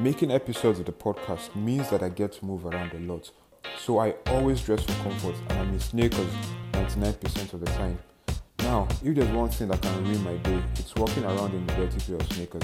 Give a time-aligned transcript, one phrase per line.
[0.00, 3.30] Making episodes of the podcast means that I get to move around a lot.
[3.78, 6.32] So I always dress for comfort and I'm in sneakers
[6.72, 7.98] 99% of the time.
[8.60, 11.76] Now, if there's one thing that can ruin my day, it's walking around in a
[11.76, 12.62] dirty pair of sneakers,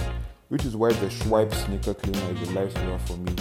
[0.48, 3.34] which is why the Shwype sneaker cleaner is a lifesaver for me.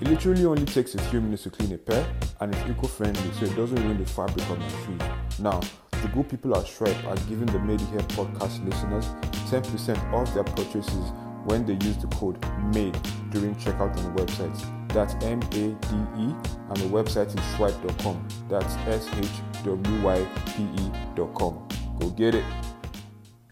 [0.00, 2.06] It literally only takes a few minutes to clean a pair
[2.38, 5.40] and it's eco-friendly so it doesn't ruin the fabric of my shoes.
[5.40, 9.06] Now, the good people at Shwype are giving the Made Here podcast listeners
[9.50, 11.10] 10% off their purchases
[11.44, 12.38] when they use the code
[12.74, 12.96] MADE
[13.30, 14.88] during checkout on the website.
[14.88, 16.34] That's M A D E,
[16.68, 18.28] and the website is shwype.com.
[18.48, 21.68] That's S H W Y P E.com.
[21.98, 22.44] Go get it.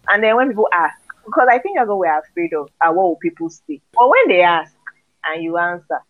[0.08, 3.04] And then when people ask, because I think that's what we're afraid of, uh, what
[3.04, 3.80] will people say?
[3.92, 4.74] But when they ask
[5.24, 6.00] and you answer,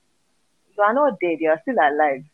[0.77, 2.25] you are not dead, you are still alive.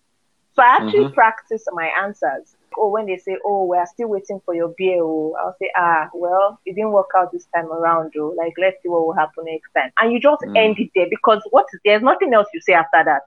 [0.54, 1.14] So I actually mm-hmm.
[1.14, 5.02] practice my answers oh, when they say, oh, we are still waiting for your beer,
[5.02, 8.82] oh, I'll say, ah, well, it didn't work out this time around, oh, like, let's
[8.82, 9.90] see what will happen next time.
[9.98, 10.56] And you just mm.
[10.56, 13.22] end it there because what there's nothing else you say after that.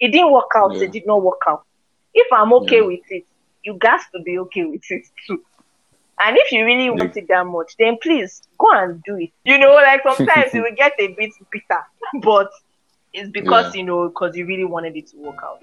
[0.00, 0.84] It didn't work out, yeah.
[0.84, 1.64] it did not work out.
[2.14, 2.86] If I'm okay yeah.
[2.86, 3.24] with it,
[3.64, 5.42] you got to be okay with it too.
[6.18, 9.30] And if you really want it that much, then please go and do it.
[9.44, 11.82] You know, like sometimes you will get a bit bitter,
[12.22, 12.50] but
[13.12, 13.80] it's because, yeah.
[13.80, 15.62] you know, because you really wanted it to work out.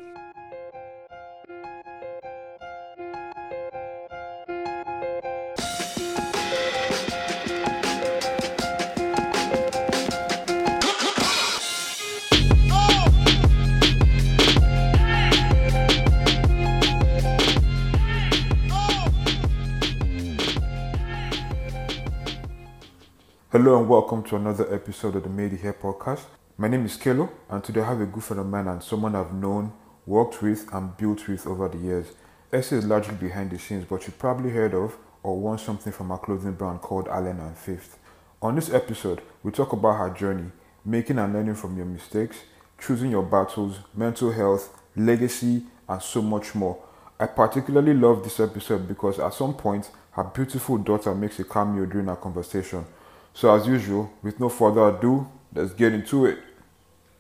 [23.52, 26.22] Hello and welcome to another episode of the Made Here podcast.
[26.56, 29.16] My name is Kelo, and today I have a good friend of mine and someone
[29.16, 29.74] I've known,
[30.06, 32.06] worked with, and built with over the years.
[32.54, 36.12] Essie is largely behind the scenes, but you probably heard of or won something from
[36.12, 37.98] our clothing brand called Allen and Fifth.
[38.40, 40.52] On this episode, we talk about her journey,
[40.86, 42.38] making and learning from your mistakes,
[42.80, 46.78] choosing your battles, mental health, legacy, and so much more.
[47.20, 51.88] I particularly love this episode because at some point, her beautiful daughter makes a cameo
[51.88, 52.86] during our conversation.
[53.34, 56.40] So, as usual, with no further ado, let's get into it.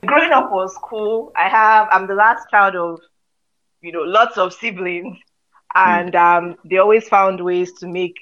[0.05, 1.31] Growing up was cool.
[1.35, 2.99] I have, I'm the last child of,
[3.81, 5.17] you know, lots of siblings,
[5.75, 6.19] and mm.
[6.19, 8.15] um, they always found ways to make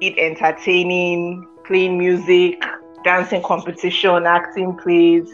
[0.00, 2.62] it entertaining, playing music,
[3.04, 5.28] dancing competition, acting plays,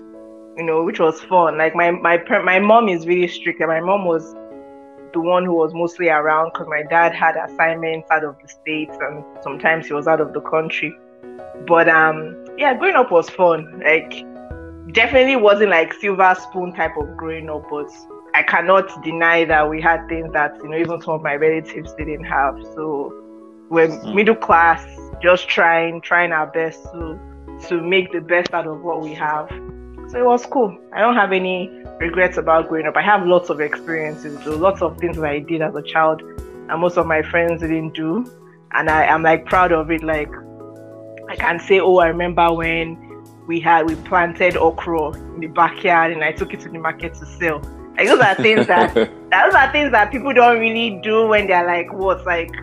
[0.57, 1.59] you know, which was fun.
[1.59, 4.35] Like my my my mom is really strict, and my mom was
[5.13, 8.97] the one who was mostly around because my dad had assignments out of the states,
[9.01, 10.97] and sometimes he was out of the country.
[11.67, 13.81] But um, yeah, growing up was fun.
[13.85, 14.25] Like,
[14.93, 17.91] definitely wasn't like silver spoon type of growing up, but
[18.35, 21.93] I cannot deny that we had things that you know even some of my relatives
[21.95, 22.59] didn't have.
[22.75, 23.15] So
[23.71, 24.15] we're mm.
[24.15, 24.85] middle class,
[25.23, 27.19] just trying, trying our best to
[27.69, 29.49] to make the best out of what we have.
[30.09, 30.77] So it was cool.
[30.95, 31.69] I don't have any
[31.99, 32.97] regrets about growing up.
[32.97, 36.23] I have lots of experiences, though, lots of things that I did as a child,
[36.23, 38.31] and most of my friends didn't do,
[38.73, 40.03] and I am like proud of it.
[40.05, 40.31] Like
[41.37, 43.07] I can say, oh, I remember when
[43.47, 47.15] we had we planted okra in the backyard and I took it to the market
[47.15, 47.61] to sell.
[47.97, 51.67] Like those are things that those are things that people don't really do when they're
[51.67, 52.55] like what like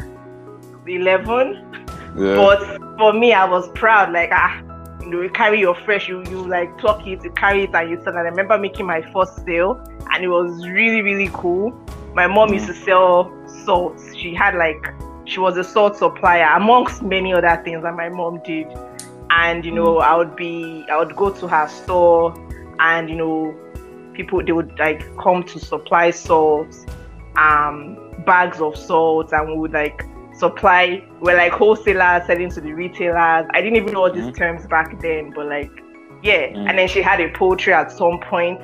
[0.87, 1.69] eleven.
[2.17, 2.35] Yeah.
[2.35, 4.11] But for me, I was proud.
[4.11, 4.59] Like ah,
[5.01, 7.89] you know, you carry your fresh, you you like pluck it, you carry it, and
[7.89, 8.09] you sell.
[8.09, 11.71] And I remember making my first sale, and it was really really cool.
[12.13, 13.31] My mom used to sell
[13.65, 13.99] salt.
[14.15, 14.93] She had like
[15.33, 18.67] she was a salt supplier amongst many other things that my mom did
[19.31, 22.33] and you know i would be i would go to her store
[22.79, 23.55] and you know
[24.13, 26.75] people they would like come to supply salt
[27.35, 30.05] um bags of salt and we would like
[30.35, 34.35] supply we're like wholesalers selling to the retailers i didn't even know all these mm-hmm.
[34.35, 35.71] terms back then but like
[36.21, 36.67] yeah mm-hmm.
[36.67, 38.59] and then she had a poultry at some point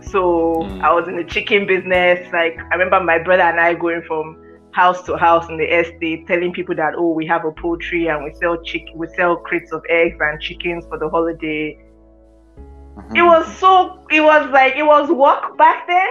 [0.00, 0.84] so mm-hmm.
[0.84, 4.36] i was in the chicken business like i remember my brother and i going from
[4.72, 8.24] house to house in the estate telling people that oh we have a poultry and
[8.24, 11.78] we sell chicken we sell crates of eggs and chickens for the holiday.
[12.96, 13.16] Mm-hmm.
[13.16, 16.08] it was so it was like it was work back then.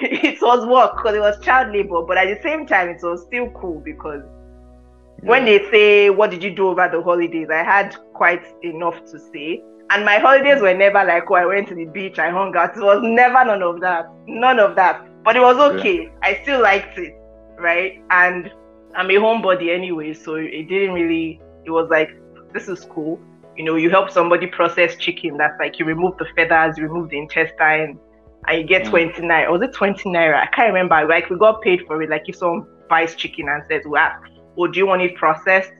[0.00, 3.22] It was work because it was child labor but at the same time it was
[3.22, 5.28] still cool because yeah.
[5.30, 9.18] when they say what did you do over the holidays i had quite enough to
[9.18, 9.62] say.
[9.90, 12.76] And my holidays were never like oh i went to the beach i hung out.
[12.76, 15.04] It was never none of that none of that.
[15.24, 16.04] But it was okay.
[16.04, 16.10] Yeah.
[16.22, 17.17] i still liked it
[17.58, 18.02] right?
[18.10, 18.50] And
[18.96, 21.40] I'm a homebody anyway, so it didn't really.
[21.64, 22.10] It was like
[22.52, 23.20] this is cool.
[23.56, 25.36] You know, you help somebody process chicken.
[25.36, 27.98] That's like you remove the feathers, you remove the intestine,
[28.46, 28.90] and you get mm.
[28.90, 29.50] 29.
[29.50, 30.36] Was it 20 naira?
[30.36, 31.06] I can't remember.
[31.06, 32.10] Like we got paid for it.
[32.10, 34.12] Like if someone buys chicken and says, "Well,
[34.56, 35.72] oh, do you want it processed?"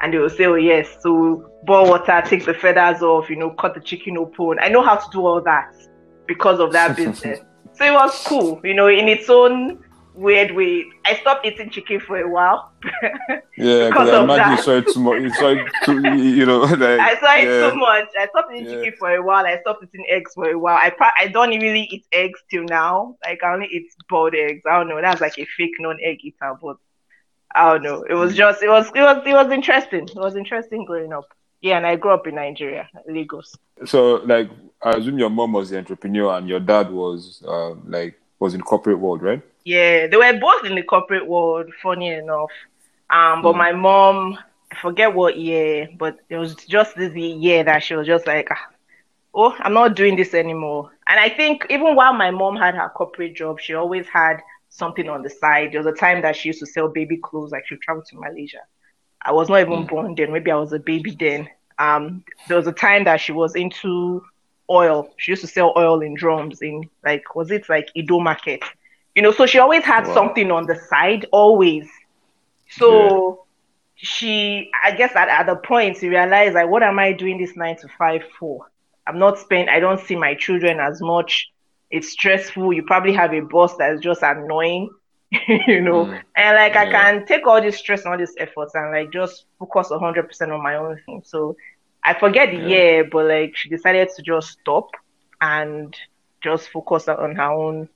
[0.00, 3.50] and they will say, "Oh yes, so boil water, take the feathers off, you know,
[3.50, 5.74] cut the chicken open." I know how to do all that
[6.26, 7.40] because of that business.
[7.72, 9.82] so it was cool, you know, in its own
[10.14, 10.86] weird way.
[11.04, 12.72] I stopped eating chicken for a while.
[13.56, 15.22] yeah, because I imagine you saw it too much.
[15.22, 16.60] You saw it too, you know.
[16.84, 17.70] Like, I saw it yeah.
[17.70, 18.08] too much.
[18.18, 18.76] I stopped eating yeah.
[18.76, 19.46] chicken for a while.
[19.46, 20.76] I stopped eating eggs for a while.
[20.76, 23.16] I I don't really eat eggs till now.
[23.24, 24.62] Like I only eat boiled eggs.
[24.66, 25.00] I don't know.
[25.00, 26.76] That's like a fake non-egg eater, but
[27.54, 28.02] I don't know.
[28.08, 30.08] It was just it was it was it was interesting.
[30.08, 31.28] It was interesting growing up.
[31.60, 33.56] Yeah, and I grew up in Nigeria, Lagos.
[33.86, 34.50] So, like,
[34.82, 38.60] I assume your mom was the entrepreneur and your dad was uh, like was in
[38.60, 39.42] corporate world, right?
[39.64, 41.72] Yeah, they were both in the corporate world.
[41.82, 42.50] Funny enough,
[43.08, 43.58] um, but mm.
[43.58, 44.38] my mom,
[44.70, 48.48] I forget what year, but it was just this year that she was just like,
[48.50, 48.68] ah,
[49.34, 52.90] "Oh, I'm not doing this anymore." And I think even while my mom had her
[52.90, 55.72] corporate job, she always had something on the side.
[55.72, 58.16] There was a time that she used to sell baby clothes, like she traveled to
[58.16, 58.60] Malaysia.
[59.22, 59.88] I was not even mm.
[59.88, 60.32] born then.
[60.32, 61.48] Maybe I was a baby then.
[61.78, 64.22] Um, there was a time that she was into
[64.68, 65.10] oil.
[65.16, 68.62] She used to sell oil in drums in like was it like Edo Market?
[69.14, 70.14] You know, so she always had wow.
[70.14, 71.88] something on the side, always.
[72.68, 73.34] So yeah.
[73.94, 77.56] she, I guess, at, at the point, she realized like, what am I doing this
[77.56, 78.70] nine to five for?
[79.06, 79.68] I'm not spent.
[79.68, 81.50] I don't see my children as much.
[81.90, 82.72] It's stressful.
[82.72, 84.90] You probably have a boss that's just annoying,
[85.68, 86.06] you know.
[86.06, 86.22] Mm.
[86.36, 86.80] And like, yeah.
[86.80, 90.52] I can take all this stress and all these efforts and like just focus 100%
[90.52, 91.22] on my own thing.
[91.24, 91.56] So
[92.02, 92.68] I forget the yeah.
[92.68, 94.90] year, but like she decided to just stop
[95.40, 95.94] and
[96.42, 97.88] just focus on her own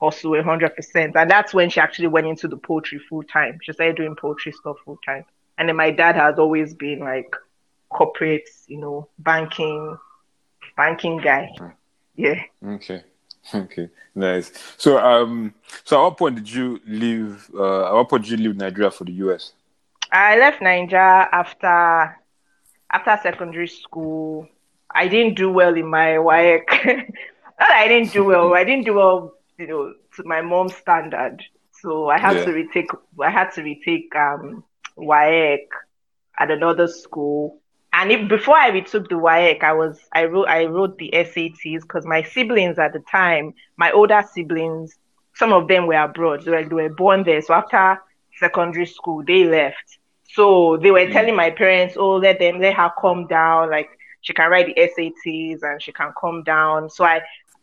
[0.00, 1.16] hustle 100%.
[1.16, 3.58] And that's when she actually went into the poetry full time.
[3.62, 5.24] She started doing poetry stuff full time.
[5.58, 7.34] And then my dad has always been like
[7.88, 9.96] corporate, you know, banking,
[10.76, 11.50] banking guy.
[12.16, 12.42] Yeah.
[12.64, 13.02] Okay.
[13.54, 13.90] Okay.
[14.14, 14.52] Nice.
[14.78, 15.52] So, um,
[15.84, 17.50] so at what point did you leave?
[17.54, 19.52] Uh, at what point did you leave Nigeria for the US?
[20.10, 22.16] I left Nigeria after
[22.90, 24.48] after secondary school.
[24.94, 26.64] I didn't do well in my WAEC.
[27.60, 28.54] Not I didn't do well.
[28.54, 31.42] I didn't do well you know, to my mom's standard.
[31.80, 32.44] So I had yeah.
[32.46, 32.90] to retake,
[33.20, 34.64] I had to retake, um,
[34.96, 35.66] WAEC
[36.38, 37.60] at another school.
[37.92, 41.82] And if, before I retook the WAEC, I was, I wrote, I wrote the SATs
[41.82, 44.96] because my siblings at the time, my older siblings,
[45.34, 46.44] some of them were abroad.
[46.44, 47.42] They were, they were born there.
[47.42, 48.00] So after
[48.38, 49.98] secondary school, they left.
[50.32, 51.12] So they were mm.
[51.12, 53.70] telling my parents, oh, let them, let her come down.
[53.70, 53.90] Like
[54.22, 56.90] she can write the SATs and she can come down.
[56.90, 57.22] So I,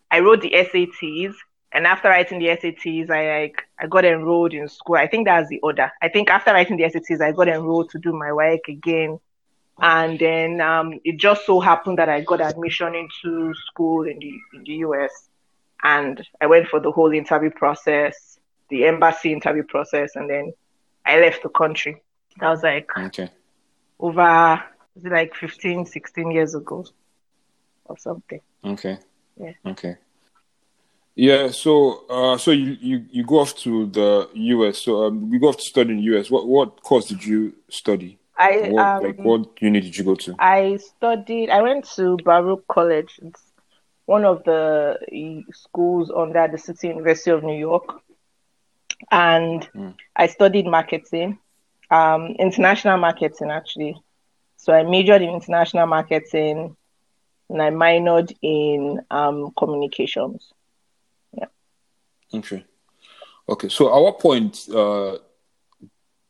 [0.09, 1.33] I wrote the SATs
[1.73, 4.95] and after writing the SATs, I like I got enrolled in school.
[4.95, 5.91] I think that's the order.
[6.01, 9.19] I think after writing the SATs, I got enrolled to do my WAEC again.
[9.79, 14.33] And then um, it just so happened that I got admission into school in the
[14.53, 15.29] in the US,
[15.81, 18.37] and I went for the whole interview process,
[18.69, 20.53] the embassy interview process, and then
[21.05, 22.01] I left the country.
[22.39, 23.29] That was like okay.
[23.99, 24.61] over
[24.95, 26.85] it like 15, 16 years ago
[27.85, 28.41] or something.
[28.63, 28.99] Okay.
[29.37, 29.53] Yeah.
[29.65, 29.95] Okay.
[31.15, 34.79] Yeah, so uh, so you, you, you go off to the US.
[34.79, 36.31] So um, we go off to study in the US.
[36.31, 38.17] What what course did you study?
[38.37, 40.35] I what, um, like what uni did you go to?
[40.39, 41.49] I studied.
[41.49, 43.19] I went to Baruch College.
[43.21, 43.41] It's
[44.05, 48.01] one of the schools under the City University of New York,
[49.11, 49.93] and mm.
[50.15, 51.39] I studied marketing,
[51.89, 54.01] um, international marketing actually.
[54.55, 56.77] So I majored in international marketing,
[57.49, 60.53] and I minored in um, communications.
[62.33, 62.65] Okay.
[63.47, 63.69] Okay.
[63.69, 65.17] So at what point uh,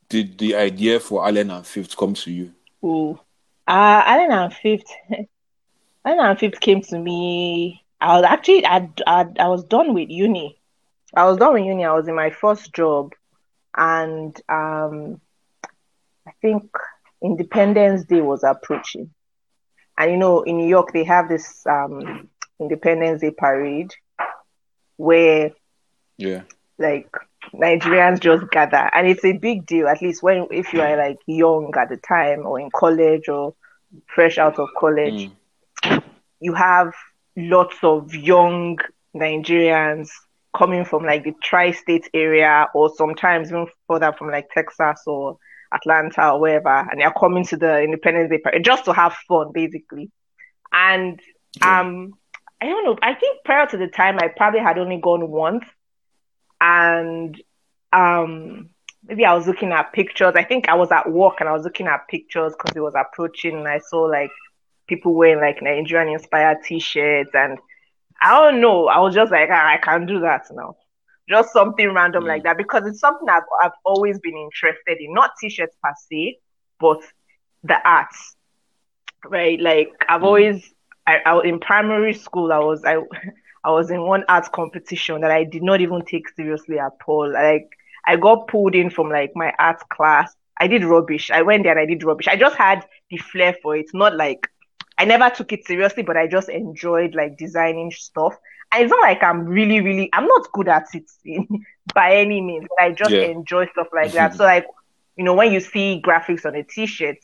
[0.10, 2.54] did the idea for Allen and Fifth come to you?
[2.84, 3.20] Oh,
[3.68, 4.92] uh, Allen and Fifth.
[6.06, 7.84] Allen and Fifth came to me.
[8.00, 10.60] I was actually I, I I was done with uni.
[11.16, 11.86] I was done with uni.
[11.86, 13.14] I was in my first job,
[13.78, 15.22] and um,
[16.28, 16.72] I think
[17.24, 19.12] Independence Day was approaching.
[19.98, 22.30] And you know, in New York, they have this um,
[22.60, 23.94] Independence Day parade
[24.98, 25.52] where
[26.22, 26.42] yeah.
[26.78, 27.10] Like
[27.54, 29.88] Nigerians just gather, and it's a big deal.
[29.88, 33.56] At least when if you are like young at the time, or in college, or
[34.08, 35.30] fresh out of college,
[35.84, 36.04] mm.
[36.40, 36.94] you have
[37.36, 38.78] lots of young
[39.16, 40.10] Nigerians
[40.58, 45.38] coming from like the tri-state area, or sometimes even further from like Texas or
[45.74, 49.52] Atlanta or wherever, and they're coming to the Independence Day parade just to have fun,
[49.54, 50.12] basically.
[50.74, 51.20] And
[51.62, 51.82] yeah.
[51.82, 52.14] um,
[52.62, 52.98] I don't know.
[53.02, 55.64] I think prior to the time, I probably had only gone once,
[56.62, 57.42] and
[57.92, 58.70] um,
[59.04, 60.34] maybe I was looking at pictures.
[60.36, 62.94] I think I was at work and I was looking at pictures because it was
[62.96, 64.32] approaching, and I saw like
[64.88, 67.58] people wearing like Nigerian inspired T-shirts, and
[68.22, 68.88] I don't know.
[68.88, 70.76] I was just like, ah, I can do that now.
[71.28, 72.28] Just something random mm.
[72.28, 75.14] like that because it's something I've, I've always been interested in.
[75.14, 76.38] Not T-shirts per se,
[76.80, 77.00] but
[77.64, 78.36] the arts,
[79.26, 79.60] right?
[79.60, 80.26] Like I've mm.
[80.26, 80.74] always,
[81.08, 82.98] I, I in primary school, I was I,
[83.64, 87.32] I was in one art competition that I did not even take seriously at all.
[87.32, 87.70] Like
[88.06, 90.34] I got pulled in from like my art class.
[90.60, 91.32] I did rubbish.
[91.32, 92.28] I went there and I did rubbish.
[92.28, 93.88] I just had the flair for it.
[93.94, 94.48] Not like
[94.98, 98.36] I never took it seriously, but I just enjoyed like designing stuff.
[98.72, 101.10] And it's not like I'm really, really I'm not good at it
[101.94, 102.68] by any means.
[102.80, 103.24] I just yeah.
[103.24, 104.36] enjoy stuff like that.
[104.36, 104.66] so like,
[105.18, 107.18] you know, when you see graphics on a t-shirt,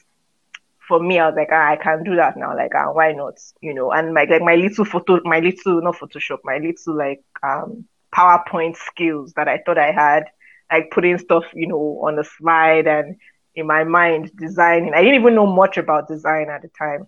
[0.88, 2.56] for me, I was like, ah, I can do that now.
[2.56, 3.40] Like, ah, why not?
[3.62, 7.24] You know, and my like my little photo, my little not Photoshop, my little like
[7.44, 10.26] um PowerPoint skills that I thought I had,
[10.72, 13.18] like putting stuff, you know, on the slide and
[13.56, 14.94] in my mind designing.
[14.94, 17.08] I didn't even know much about design at the time.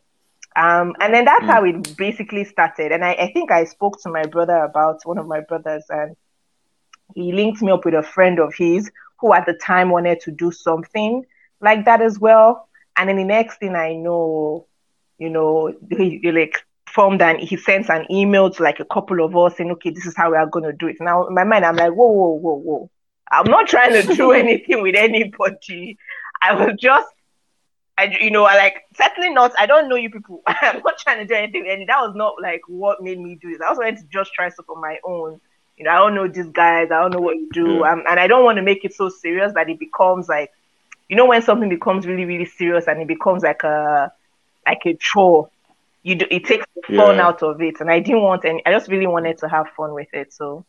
[0.56, 1.48] Um, and then that's mm.
[1.48, 2.92] how it basically started.
[2.92, 6.16] And I, I think I spoke to my brother about one of my brothers, and
[7.16, 10.32] he linked me up with a friend of his who at the time wanted to
[10.32, 11.24] do something
[11.62, 12.69] like that as well.
[13.00, 14.68] And then the next thing I know,
[15.18, 16.58] you know, he, he like
[16.94, 20.06] formed and he sends an email to like a couple of us saying, okay, this
[20.06, 20.98] is how we are going to do it.
[21.00, 22.92] Now, in my mind, I'm like, whoa, whoa, whoa, whoa.
[23.32, 25.98] I'm not trying to do anything with anybody.
[26.42, 27.08] I was just,
[27.98, 30.42] I, you know, I like, certainly not, I don't know you people.
[30.48, 31.70] I'm not trying to do anything.
[31.70, 33.62] And that was not like what made me do this.
[33.66, 35.40] I was wanted to just try stuff on my own.
[35.78, 36.90] You know, I don't know these guys.
[36.92, 37.76] I don't know what you do.
[37.76, 37.94] Yeah.
[37.94, 40.52] Um, and I don't want to make it so serious that it becomes like
[41.10, 44.12] you know when something becomes really really serious and it becomes like a
[44.66, 45.50] like a chore
[46.04, 47.28] you do it takes the fun yeah.
[47.28, 47.82] out of it.
[47.82, 50.32] And i didn't want any i just really wanted to have fun with it.
[50.32, 50.66] So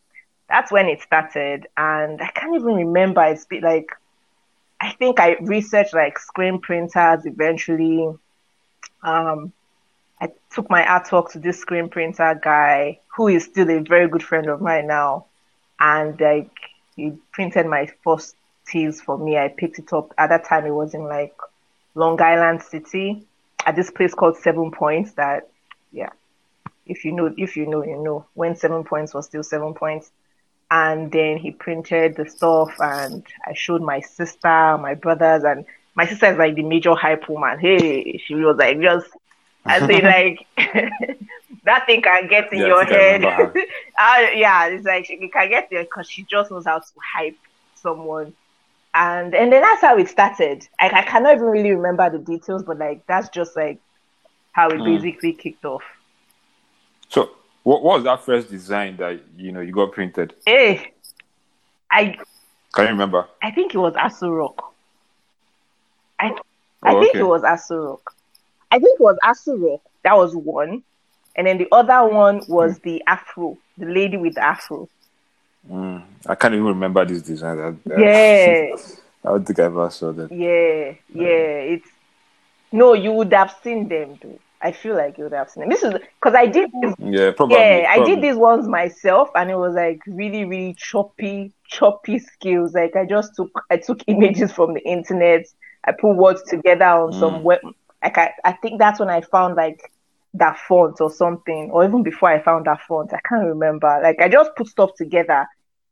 [0.49, 1.67] that's when it started.
[1.77, 3.23] And i can't even remember.
[3.23, 3.89] It's been like
[4.79, 8.09] i think i researched like screen printers eventually.
[9.03, 9.53] Um
[10.19, 14.23] i took my artwork to this screen printer guy who is still a very good
[14.23, 15.25] friend of mine now.
[15.79, 16.51] And like
[16.95, 18.35] he printed my first
[19.01, 19.37] for me.
[19.37, 20.65] I picked it up at that time.
[20.65, 21.35] It was in like
[21.95, 23.25] Long Island City
[23.65, 25.11] at this place called Seven Points.
[25.13, 25.49] That
[25.91, 26.09] yeah,
[26.85, 30.11] if you know, if you know, you know when Seven Points was still Seven Points.
[30.73, 36.05] And then he printed the stuff, and I showed my sister, my brothers, and my
[36.05, 37.59] sister is like the major hype woman.
[37.59, 39.09] Hey, she was like just
[39.65, 40.47] I say like
[41.63, 43.23] that thing can get in yeah, your head.
[43.23, 43.49] uh,
[44.33, 47.37] yeah, it's like she can get there because she just knows how to hype
[47.75, 48.33] someone
[48.93, 50.67] and and then that's how it started.
[50.79, 53.79] I, I cannot even really remember the details, but like that's just like
[54.51, 54.85] how it mm.
[54.85, 55.83] basically kicked off.
[57.09, 57.31] So,
[57.63, 60.33] what, what was that first design that you know you got printed?
[60.45, 60.83] Hey, eh,
[61.89, 62.17] I
[62.73, 63.27] can you remember?
[63.41, 64.73] I think it was Aso Rock.
[66.19, 66.33] I
[66.83, 67.19] I oh, think okay.
[67.19, 68.15] it was Aso Rock.
[68.71, 69.81] I think it was Aso Rock.
[70.03, 70.83] That was one,
[71.35, 72.83] and then the other one was mm.
[72.83, 74.89] the Afro, the lady with the Afro.
[75.69, 77.57] Mm, I can't even remember this design.
[77.57, 78.75] That, yeah.
[79.23, 80.29] I don't think I ever saw them.
[80.31, 81.75] Yeah, yeah.
[81.75, 81.87] It's
[82.71, 84.39] no, you would have seen them, though.
[84.63, 85.69] I feel like you would have seen them.
[85.69, 86.93] This is because I did this.
[86.99, 87.57] Yeah, probably.
[87.57, 88.03] Yeah, probably.
[88.03, 92.73] I did these ones myself, and it was like really, really choppy, choppy skills.
[92.73, 95.45] Like I just took, I took images from the internet.
[95.83, 97.19] I put words together on mm.
[97.19, 97.59] some web.
[98.03, 99.91] Like I, I think that's when I found like
[100.33, 103.99] that font or something, or even before I found that font, I can't remember.
[104.01, 105.45] Like I just put stuff together,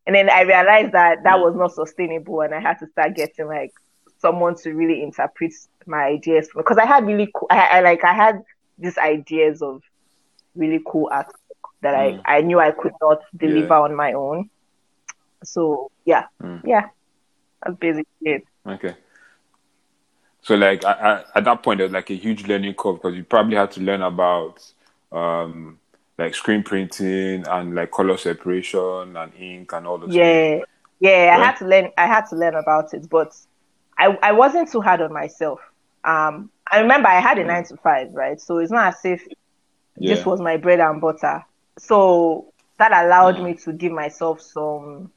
[0.08, 3.48] and then I realized that that was not sustainable, and I had to start getting
[3.48, 3.72] like
[4.19, 5.53] someone to really interpret
[5.86, 7.48] my ideas because I had really cool.
[7.50, 8.41] I, I, like I had
[8.77, 9.81] these ideas of
[10.55, 11.31] really cool art
[11.81, 12.22] that mm.
[12.25, 13.81] I I knew I could not deliver yeah.
[13.81, 14.50] on my own.
[15.43, 16.62] So yeah, mm.
[16.65, 16.88] yeah,
[17.63, 18.43] that's basically it.
[18.65, 18.96] Okay.
[20.41, 23.15] So like I, I, at that point, there was like a huge learning curve because
[23.15, 24.60] you probably had to learn about
[25.12, 25.79] um,
[26.17, 30.13] like screen printing and like color separation and ink and all those.
[30.13, 30.65] Yeah, things.
[31.00, 31.29] yeah.
[31.29, 31.39] Right?
[31.39, 31.91] I had to learn.
[31.98, 33.36] I had to learn about it, but
[33.98, 35.60] I I wasn't too hard on myself.
[36.03, 38.39] Um, I remember I had a nine to five, right?
[38.39, 39.27] So it's not as if
[39.98, 40.15] yeah.
[40.15, 41.46] this was my bread and butter.
[41.77, 43.46] So that allowed mm.
[43.46, 45.12] me to give myself some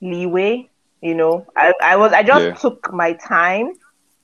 [0.00, 0.68] leeway.
[1.00, 2.54] You know, I, I was I just yeah.
[2.54, 3.72] took my time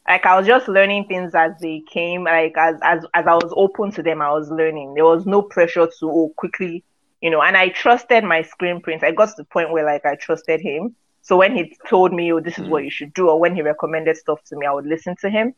[0.08, 2.24] like I was just learning things as they came.
[2.24, 4.94] Like as as as I was open to them, I was learning.
[4.94, 6.82] There was no pressure to oh, quickly,
[7.20, 7.42] you know.
[7.42, 9.04] And I trusted my screen print.
[9.04, 10.96] I got to the point where like I trusted him.
[11.20, 13.60] So when he told me, "Oh, this is what you should do," or when he
[13.60, 15.54] recommended stuff to me, I would listen to him.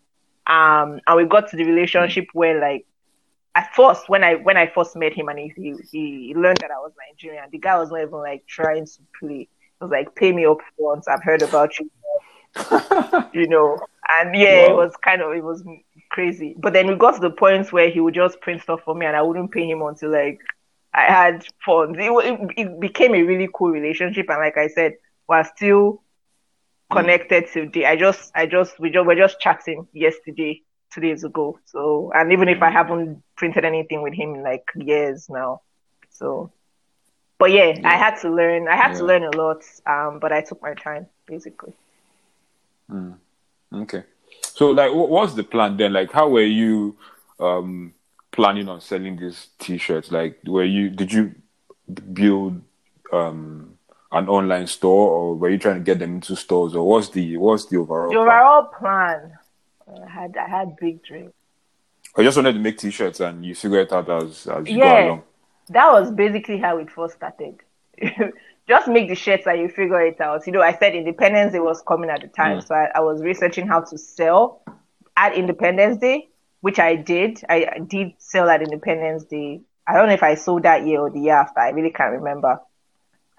[0.49, 2.87] Um, and we got to the relationship where like
[3.55, 6.73] at first when I when I first met him and he, he he learned that
[6.73, 9.47] I was Nigerian, the guy was not even like trying to play.
[9.47, 9.49] He
[9.81, 11.07] was like, "Pay me up once.
[11.07, 11.89] I've heard about you."
[13.33, 13.79] you know.
[14.09, 14.73] And yeah, wow.
[14.73, 15.63] it was kind of it was
[16.11, 16.55] crazy.
[16.59, 19.07] But then we got to the point where he would just print stuff for me,
[19.07, 20.41] and I wouldn't pay him until like
[20.93, 21.99] I had funds.
[22.01, 24.95] It, it, it became a really cool relationship, and like I said,
[25.29, 26.03] we're still
[26.91, 27.53] connected mm.
[27.53, 27.87] today.
[27.87, 31.61] I just, I just, we just, we're just chatting yesterday two days ago.
[31.67, 35.63] So, and even if I haven't printed anything with him in like years now,
[36.11, 36.51] so.
[37.39, 37.89] But yeah, yeah.
[37.89, 38.69] I had to learn.
[38.69, 38.99] I had yeah.
[38.99, 39.63] to learn a lot.
[39.87, 41.73] Um, but I took my time basically.
[42.91, 43.15] Mm.
[43.73, 44.03] Okay.
[44.43, 45.93] So, like, what was the plan then?
[45.93, 46.97] Like, how were you
[47.39, 47.95] um,
[48.33, 50.11] planning on selling these T-shirts?
[50.11, 51.35] Like, were you did you
[52.13, 52.61] build
[53.13, 53.79] um,
[54.13, 57.37] an online store, or were you trying to get them into stores, or what's the
[57.37, 59.39] what's the overall the overall plan?
[59.87, 60.07] plan?
[60.07, 61.33] I had I had big dreams.
[62.17, 65.03] I just wanted to make T-shirts, and you figure it out as as you yeah,
[65.03, 65.23] go along.
[65.69, 67.61] That was basically how it first started.
[68.71, 70.47] just make the shirts and you figure it out.
[70.47, 73.21] You know, I said Independence Day was coming at the time, so I, I, was
[73.21, 74.63] researching how to sell
[75.17, 76.29] at Independence Day,
[76.61, 77.43] which I did.
[77.49, 79.63] I, I, did sell at Independence Day.
[79.89, 81.59] I don't know if I sold that year or the year after.
[81.59, 82.61] I really can't remember.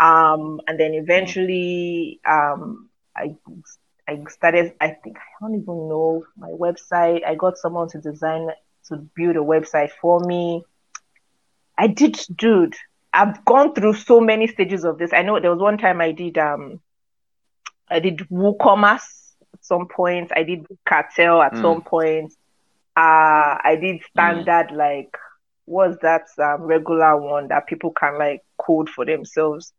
[0.02, 3.38] Um, and then eventually, um, I
[4.10, 4.74] I started.
[4.82, 7.26] I think I don't even know my website.
[7.26, 8.50] I got someone to design
[8.90, 10.66] to build a website for me.
[11.78, 12.76] I did, dude.
[13.14, 15.12] I've gone through so many stages of this.
[15.14, 16.80] I know there was one time I did um
[17.90, 20.32] I did WooCommerce at some point.
[20.36, 21.62] I did Cartel at mm.
[21.62, 22.34] some point.
[22.96, 24.04] Uh I did mm.
[24.06, 24.78] standard mm.
[24.78, 25.18] like
[25.66, 29.74] was that um, regular one that people can like code for themselves.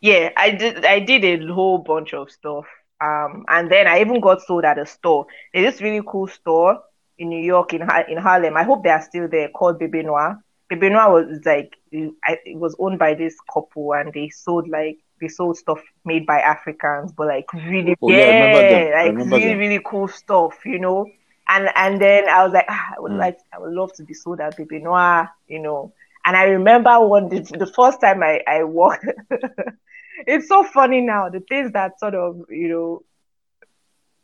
[0.00, 2.66] Yeah, I did I did a whole bunch of stuff.
[3.00, 5.26] Um and then I even got sold at a store.
[5.52, 6.80] There's this really cool store
[7.18, 8.56] in New York in in Harlem.
[8.56, 10.38] I hope they are still there called Bebe Noir
[10.76, 15.56] Benoit was like it was owned by this couple, and they sold like they sold
[15.56, 19.58] stuff made by Africans, but like really oh, yeah, yeah like really them.
[19.58, 21.10] really cool stuff, you know.
[21.48, 23.18] And and then I was like, ah, I would mm.
[23.18, 25.92] like I would love to be sold at Noir, you know.
[26.24, 29.06] And I remember one the, the first time I I walked.
[30.26, 33.02] it's so funny now the things that sort of you know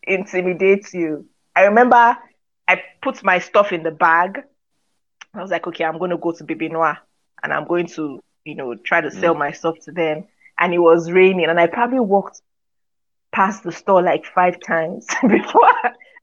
[0.03, 1.27] intimidates you.
[1.57, 2.17] I remember
[2.69, 4.43] I put my stuff in the bag
[5.35, 6.99] I was like, okay, I'm going to go to Bebe Noir
[7.43, 9.39] and I'm going to, you know, try to sell mm.
[9.39, 10.25] my stuff to them.
[10.59, 12.41] And it was raining and I probably walked
[13.33, 15.71] past the store like five times before.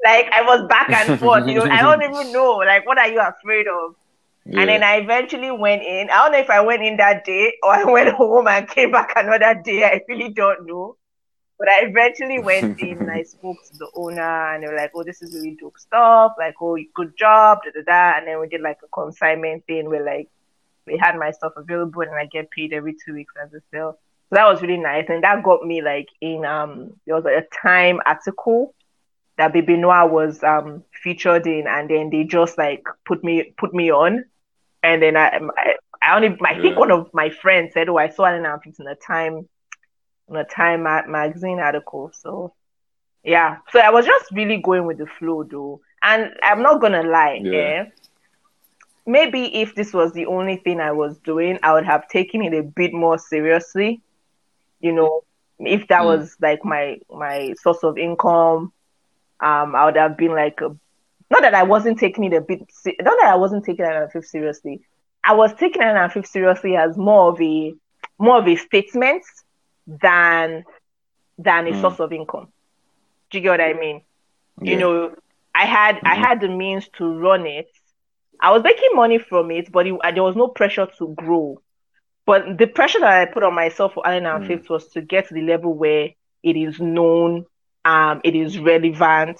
[0.05, 2.53] like I was back and forth, you know, I don't even know.
[2.57, 3.95] Like, what are you afraid of?
[4.45, 4.61] Yeah.
[4.61, 6.09] And then I eventually went in.
[6.09, 8.91] I don't know if I went in that day or I went home and came
[8.91, 9.83] back another day.
[9.83, 10.97] I really don't know.
[11.61, 14.93] But I eventually went in and I spoke to the owner and they were like,
[14.95, 16.31] oh, this is really dope stuff.
[16.39, 18.17] Like, oh, good job, da da da.
[18.17, 20.27] And then we did like a consignment thing where like
[20.87, 23.99] they had my stuff available and I get paid every two weeks as a sale.
[24.31, 25.05] So that was really nice.
[25.09, 28.73] And that got me like in, um, there was like, a time article
[29.37, 33.71] that Bebe Noir was um featured in and then they just like put me, put
[33.71, 34.25] me on.
[34.81, 38.09] And then I, I, I only, I think one of my friends said, oh, I
[38.09, 39.47] saw an it in the time
[40.31, 42.11] on a Time magazine article.
[42.13, 42.53] So
[43.23, 47.03] yeah, so I was just really going with the flow though, and I'm not gonna
[47.03, 47.51] lie, yeah.
[47.51, 47.85] yeah.
[49.05, 52.53] Maybe if this was the only thing I was doing, I would have taken it
[52.53, 54.01] a bit more seriously.
[54.79, 55.23] You know,
[55.59, 56.05] if that mm.
[56.05, 58.71] was like my my source of income,
[59.39, 60.75] um, I would have been like, a,
[61.29, 64.27] not that I wasn't taking it a bit, not that I wasn't taking it fifth
[64.27, 64.81] seriously.
[65.23, 67.73] I was taking it fifth seriously as more of a
[68.17, 69.23] more of a statement
[69.87, 70.63] than
[71.37, 71.81] than a mm.
[71.81, 72.47] source of income.
[73.29, 74.01] Do you get what I mean?
[74.61, 74.73] Yeah.
[74.73, 75.15] You know,
[75.55, 76.07] I had mm-hmm.
[76.07, 77.69] I had the means to run it.
[78.39, 81.61] I was making money from it, but it, there was no pressure to grow.
[82.25, 84.47] But the pressure that I put on myself for Allen and mm.
[84.47, 86.09] Fifth was to get to the level where
[86.43, 87.45] it is known,
[87.85, 89.39] um, it is relevant,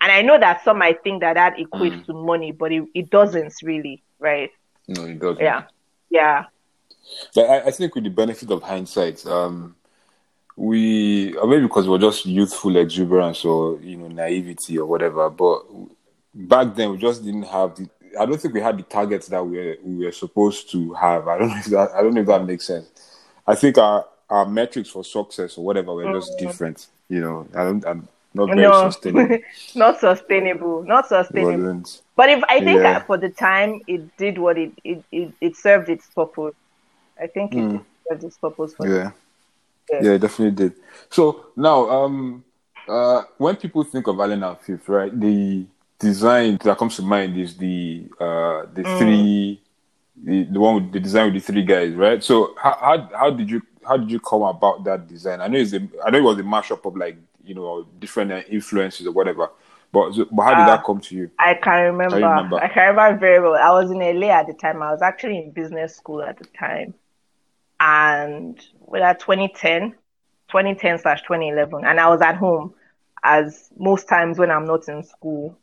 [0.00, 2.06] and I know that some might think that that equates mm.
[2.06, 4.50] to money, but it, it doesn't really, right?
[4.86, 5.42] No, it doesn't.
[5.42, 5.64] Yeah,
[6.10, 6.44] yeah.
[7.34, 9.74] But I, I think with the benefit of hindsight, um,
[10.56, 15.30] we maybe because we're just youthful exuberance or you know naivety or whatever.
[15.30, 15.62] But
[16.34, 17.88] back then, we just didn't have the.
[18.18, 21.28] I don't think we had the targets that we were, we were supposed to have.
[21.28, 22.88] I don't know if that I don't know if that makes sense.
[23.46, 26.38] I think our our metrics for success or whatever were just mm.
[26.38, 26.88] different.
[27.08, 27.86] You know, I don't.
[27.86, 29.38] I'm not very no, sustainable.
[29.74, 30.82] not sustainable.
[30.82, 31.84] Not sustainable.
[32.16, 32.94] But if I think yeah.
[32.94, 36.54] that for the time, it did what it it, it, it served its purpose.
[37.20, 37.84] I think it mm.
[38.08, 39.10] served its purpose for yeah.
[39.92, 40.00] yeah.
[40.02, 40.74] Yeah, it definitely did.
[41.10, 42.44] So now, um,
[42.86, 45.66] uh, when people think of Allen and Fifth, right, the
[45.98, 48.98] design that comes to mind is the uh the mm.
[48.98, 49.60] three
[50.22, 52.22] the, the one with the design with the three guys, right?
[52.22, 55.40] So how, how how did you how did you come about that design?
[55.40, 58.46] I know it's a, I know it was a mashup of like you know different
[58.48, 59.50] influences or whatever.
[59.90, 61.30] But, but how did uh, that come to you?
[61.38, 62.16] I can remember.
[62.16, 62.56] remember.
[62.56, 63.54] I can't remember very well.
[63.54, 64.82] I was in LA at the time.
[64.82, 66.92] I was actually in business school at the time
[67.80, 69.92] and we at 2010,
[70.48, 72.74] 2010 slash 2011, and I was at home
[73.22, 75.58] as most times when I'm not in school.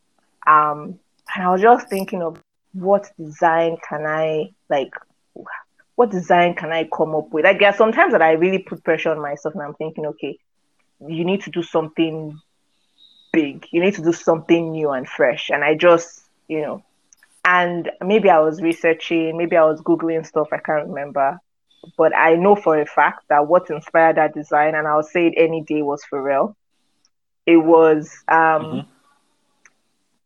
[0.45, 0.99] Um,
[1.33, 2.41] and I was just thinking of
[2.73, 4.93] what design can I like
[5.95, 7.43] what design can I come up with?
[7.43, 10.37] There are sometimes that I really put pressure on myself and I'm thinking, okay,
[11.07, 12.37] you need to do something
[13.31, 13.65] big.
[13.71, 15.49] You need to do something new and fresh.
[15.49, 16.83] And I just, you know,
[17.45, 21.39] and maybe I was researching, maybe I was Googling stuff, I can't remember.
[21.97, 25.33] But I know for a fact that what inspired that design, and I'll say it
[25.37, 26.55] any day, was Pharrell.
[27.45, 28.89] It was um mm-hmm.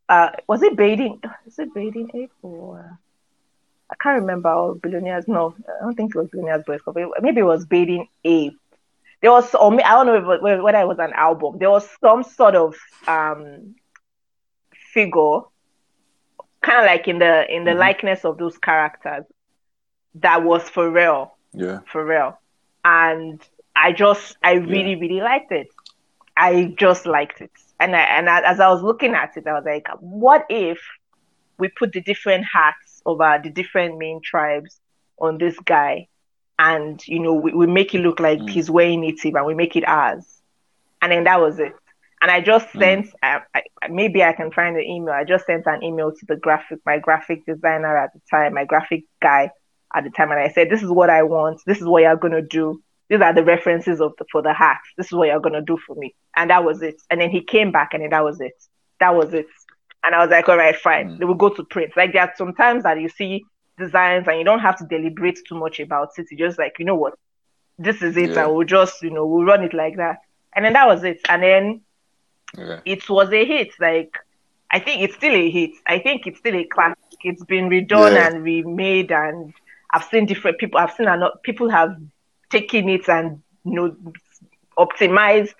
[0.07, 2.97] uh was it Bathing is it Bathing Ape or
[3.89, 5.27] I can't remember all billionaires.
[5.27, 6.97] No, I don't think it was billionaires boys club.
[7.21, 8.57] Maybe it was Bathing Ape.
[9.21, 11.57] There was, or I don't know if it, whether it was an album.
[11.57, 12.75] There was some sort of
[13.07, 13.75] um
[14.93, 15.39] figure,
[16.61, 17.79] kind of like in the in the mm-hmm.
[17.79, 19.25] likeness of those characters,
[20.15, 21.31] that was Pharrell.
[21.53, 22.39] Yeah, For real.
[22.85, 23.41] and
[23.75, 24.99] I just, I really, yeah.
[24.99, 25.67] really liked it.
[26.37, 29.53] I just liked it, and I, and I, as I was looking at it, I
[29.53, 30.79] was like, what if
[31.57, 34.79] we put the different hats over the different main tribes
[35.19, 36.07] on this guy
[36.57, 38.49] and you know we, we make it look like mm.
[38.49, 40.41] he's wearing native and we make it ours
[41.01, 41.73] and then that was it
[42.21, 42.79] and i just mm.
[42.79, 46.25] sent I, I, maybe i can find the email i just sent an email to
[46.27, 49.51] the graphic my graphic designer at the time my graphic guy
[49.95, 52.15] at the time and i said this is what i want this is what you're
[52.15, 55.27] going to do these are the references of the, for the hat this is what
[55.27, 57.93] you're going to do for me and that was it and then he came back
[57.93, 58.53] and then that was it
[58.99, 59.47] that was it
[60.03, 61.11] and I was like, all right, fine.
[61.11, 61.19] Mm.
[61.19, 61.93] They will go to print.
[61.95, 63.43] Like there are some times that you see
[63.77, 66.27] designs and you don't have to deliberate too much about it.
[66.31, 67.15] You just like, you know what,
[67.77, 68.45] this is it, yeah.
[68.45, 70.19] and we'll just, you know, we'll run it like that.
[70.55, 71.21] And then that was it.
[71.27, 71.81] And then
[72.57, 72.79] yeah.
[72.85, 73.71] it was a hit.
[73.79, 74.17] Like
[74.71, 75.71] I think it's still a hit.
[75.85, 76.97] I think it's still a classic.
[77.23, 78.27] It's been redone yeah.
[78.27, 79.53] and remade, and
[79.91, 80.79] I've seen different people.
[80.79, 81.95] I've seen a lot, people have
[82.49, 83.95] taken it and you know
[84.77, 85.53] optimized,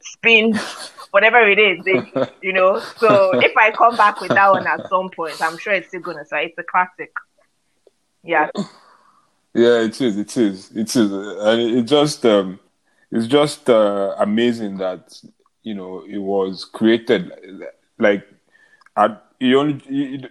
[0.00, 0.58] spin
[1.10, 2.80] whatever it is, they, you know.
[2.98, 6.00] So if I come back with that one at some point, I'm sure it's still
[6.00, 7.12] gonna say it's a classic.
[8.22, 8.50] Yeah.
[9.52, 10.16] Yeah, it is.
[10.16, 10.70] It is.
[10.70, 12.60] It is, and it just um,
[13.10, 15.20] it's just uh, amazing that
[15.62, 17.32] you know it was created
[17.98, 18.24] like
[18.96, 19.82] at, it only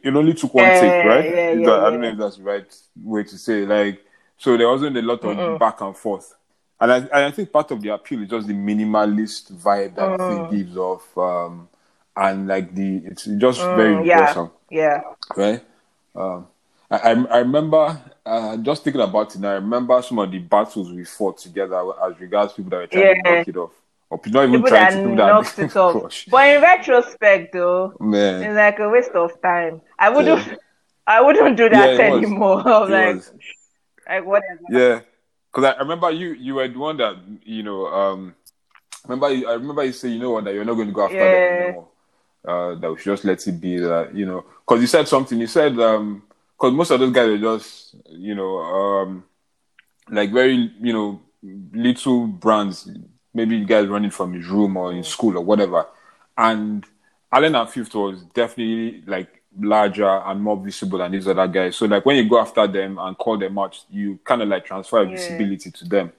[0.03, 1.25] it, only took one yeah, take, right?
[1.25, 3.63] Yeah, yeah, I don't know if that's the right way to say.
[3.63, 3.69] It.
[3.69, 4.05] Like,
[4.37, 5.59] so there wasn't a lot of Mm-mm.
[5.59, 6.35] back and forth
[6.81, 10.49] and I, I think part of the appeal is just the minimalist vibe that mm.
[10.49, 11.67] thing gives off, um,
[12.15, 15.01] and like the it's just mm, very yeah, Yeah.
[15.35, 15.63] Right.
[16.15, 16.47] Um,
[16.89, 19.41] I, I remember uh, just thinking about it.
[19.41, 22.87] Now, I remember some of the battles we fought together as regards people that were
[22.87, 23.71] trying to knock it off,
[24.09, 25.59] or not even people trying to do that.
[25.59, 26.25] It off.
[26.29, 28.43] But in retrospect, though, Man.
[28.43, 29.81] it's like a waste of time.
[29.97, 30.47] I wouldn't.
[30.47, 30.55] Yeah.
[31.07, 32.63] I wouldn't do that yeah, anymore.
[32.63, 33.31] like, was.
[34.07, 34.61] like whatever.
[34.69, 35.01] Yeah
[35.51, 38.35] because I remember you you were the one that you know um
[39.07, 41.15] remember I remember you say you know what that you're not going to go after
[41.15, 41.23] yeah.
[41.23, 41.87] them anymore.
[42.47, 45.39] Uh, that we should just let it be that you know because you said something
[45.39, 46.23] you said um
[46.57, 49.23] because most of those guys are just you know um
[50.09, 51.21] like very you know
[51.73, 52.89] little brands
[53.39, 55.85] maybe you guys running from his room or in school or whatever
[56.37, 56.85] and
[57.31, 61.75] Allen and Fifth was definitely like larger and more visible than these other guys.
[61.75, 64.65] So like when you go after them and call them out, you kind of like
[64.65, 65.11] transfer yeah.
[65.11, 66.11] visibility to them,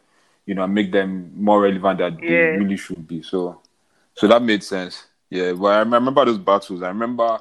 [0.47, 2.29] you know, and make them more relevant than yeah.
[2.29, 3.23] they really should be.
[3.23, 3.61] So,
[4.15, 5.07] so that made sense.
[5.31, 6.83] Yeah, but I remember those battles.
[6.83, 7.39] I remember.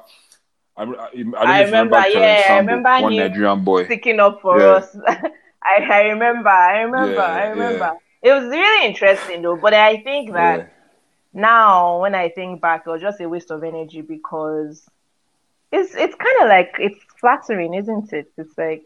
[0.76, 4.40] I, I, I, I remember, remember yeah, Sambo, I remember one Nigerian boy sticking up
[4.40, 4.66] for yeah.
[4.66, 4.96] us.
[5.62, 7.98] I, I remember, I remember, I remember.
[8.22, 10.72] It was really interesting though, but I think that
[11.32, 14.86] now when I think back, it was just a waste of energy because
[15.72, 18.30] it's it's kind of like it's flattering, isn't it?
[18.36, 18.84] It's like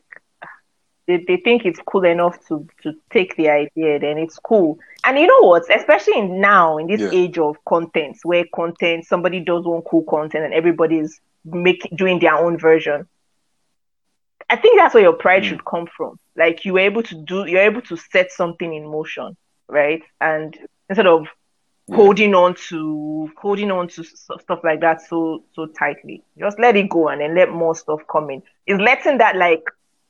[1.06, 4.78] they, they think it's cool enough to to take the idea, then it's cool.
[5.04, 5.64] And you know what?
[5.74, 7.10] Especially in now in this yeah.
[7.12, 12.36] age of content, where content somebody does one cool content and everybody's make doing their
[12.36, 13.08] own version.
[14.54, 15.48] I think that's where your pride mm.
[15.48, 16.16] should come from.
[16.36, 19.36] Like you were able to do, you're able to set something in motion,
[19.68, 20.00] right?
[20.20, 20.56] And
[20.88, 21.26] instead of
[21.92, 26.22] holding on to holding on to stuff like that so so tightly.
[26.38, 28.44] Just let it go and then let more stuff come in.
[28.68, 29.64] Is letting that like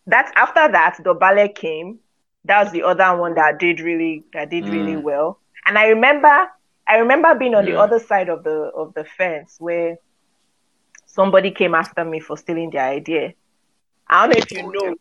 [0.08, 2.00] that after that the ballet came.
[2.44, 4.72] That was the other one that did really that did mm.
[4.72, 5.38] really well.
[5.64, 6.48] And I remember
[6.86, 7.72] I remember being on yeah.
[7.72, 9.96] the other side of the of the fence where
[11.06, 13.32] somebody came after me for stealing the idea.
[14.14, 14.94] I don't know if you know,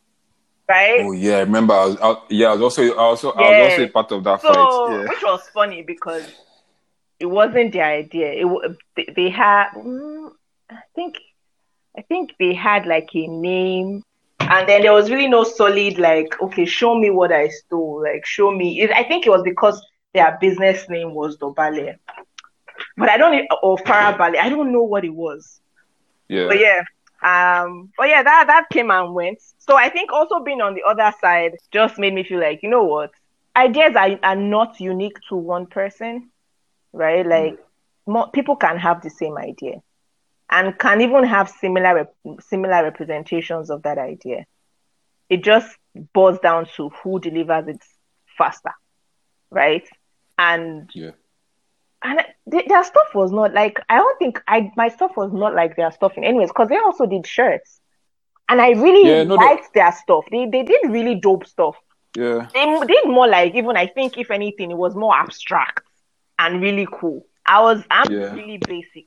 [0.67, 1.01] right?
[1.01, 1.73] Oh yeah, I remember.
[1.75, 3.45] I was, I, yeah, I was also, I also, yeah.
[3.45, 4.91] I was also part of that so, fight.
[4.91, 5.07] Yeah.
[5.09, 6.27] Which was funny because
[7.19, 8.45] it wasn't their idea.
[8.95, 10.31] It they had, mm,
[10.69, 11.17] I think,
[11.95, 14.03] I think they had like a name,
[14.39, 18.25] and then there was really no solid like, okay, show me what I stole, like
[18.25, 18.81] show me.
[18.81, 19.79] It, I think it was because
[20.15, 21.97] their business name was Dobale,
[22.97, 24.37] but I don't or Farabale.
[24.37, 25.61] I don't know what it was,
[26.27, 26.47] Yeah.
[26.47, 26.81] But yeah.
[27.23, 29.39] Um, but yeah, that that came and went.
[29.59, 32.69] So I think also being on the other side just made me feel like, you
[32.69, 33.11] know what?
[33.55, 36.29] Ideas are, are not unique to one person,
[36.93, 37.25] right?
[37.25, 37.57] Like
[38.07, 39.75] more, people can have the same idea
[40.51, 44.45] and can even have similar rep- similar representations of that idea.
[45.29, 45.77] It just
[46.13, 47.83] boils down to who delivers it
[48.37, 48.71] faster,
[49.51, 49.87] right?
[50.37, 51.11] And Yeah.
[52.03, 55.53] And th- their stuff was not like I don't think I my stuff was not
[55.55, 57.79] like their stuff in anyways because they also did shirts,
[58.49, 60.25] and I really Yeah, no, they- liked their stuff.
[60.31, 61.75] They they did really dope stuff.
[62.15, 62.47] Yeah.
[62.53, 65.83] They did more like even I think if anything it was more abstract
[66.37, 67.25] and really cool.
[67.45, 68.33] I was I'm Yeah.
[68.33, 69.05] really basic.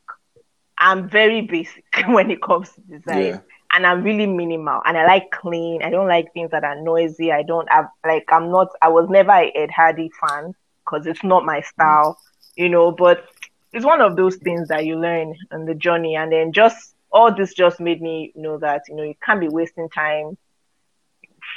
[0.79, 3.23] I'm very basic when it comes to design.
[3.27, 3.41] Yeah.
[3.73, 5.83] And I'm really minimal and I like clean.
[5.83, 7.33] I don't like things that are noisy.
[7.33, 10.55] I don't have like I'm not I was never a Ed Hardy fan
[10.85, 12.17] because it's not my style,
[12.57, 13.25] you know, but
[13.73, 17.35] it's one of those things that you learn on the journey and then just all
[17.35, 20.37] this just made me know that, you know, you can't be wasting time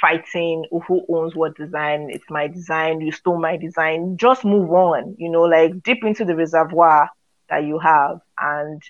[0.00, 2.08] fighting who owns what design.
[2.10, 3.00] It's my design.
[3.00, 4.16] You stole my design.
[4.16, 5.16] Just move on.
[5.18, 7.10] You know, like dip into the reservoir
[7.48, 8.82] that you have and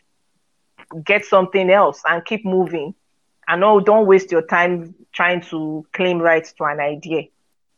[1.05, 2.95] get something else and keep moving.
[3.49, 7.25] And no, don't waste your time trying to claim rights to an idea.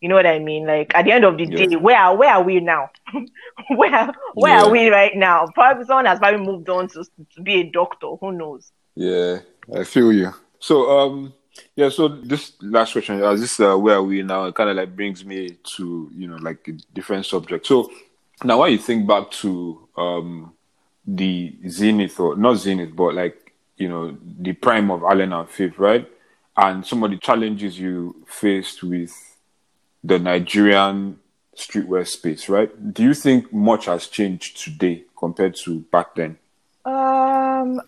[0.02, 0.66] You know what I mean?
[0.66, 2.90] Like at the end of the day, where are where are we now?
[3.68, 4.62] where where Yeah.
[4.64, 5.46] are we right now?
[5.54, 7.04] Probably someone has probably moved on to,
[7.36, 8.08] to be a doctor.
[8.20, 8.72] Who knows?
[8.96, 9.38] Yeah,
[9.74, 10.34] I feel you.
[10.58, 11.32] So, um,
[11.76, 11.88] yeah.
[11.88, 14.46] So this last question, uh, this uh, where are we now?
[14.46, 17.66] It kind of like brings me to you know like a different subject.
[17.66, 17.90] So
[18.44, 20.52] now, when you think back to um
[21.06, 25.78] the zenith or not zenith, but like you know the prime of Allen and Fifth,
[25.78, 26.08] right?
[26.56, 29.12] And some of the challenges you faced with
[30.04, 31.18] the Nigerian
[31.56, 32.70] streetwear space, right?
[32.92, 36.38] Do you think much has changed today compared to back then?
[36.84, 37.80] Um,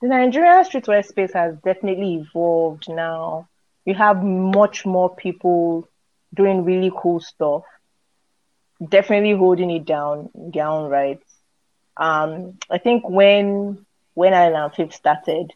[0.00, 3.48] the Nigerian streetwear space has definitely evolved now.
[3.84, 5.88] You have much more people
[6.34, 7.64] doing really cool stuff,
[8.86, 11.20] definitely holding it down, down right.
[11.96, 15.52] Um, I think when when Allen and Fifth started,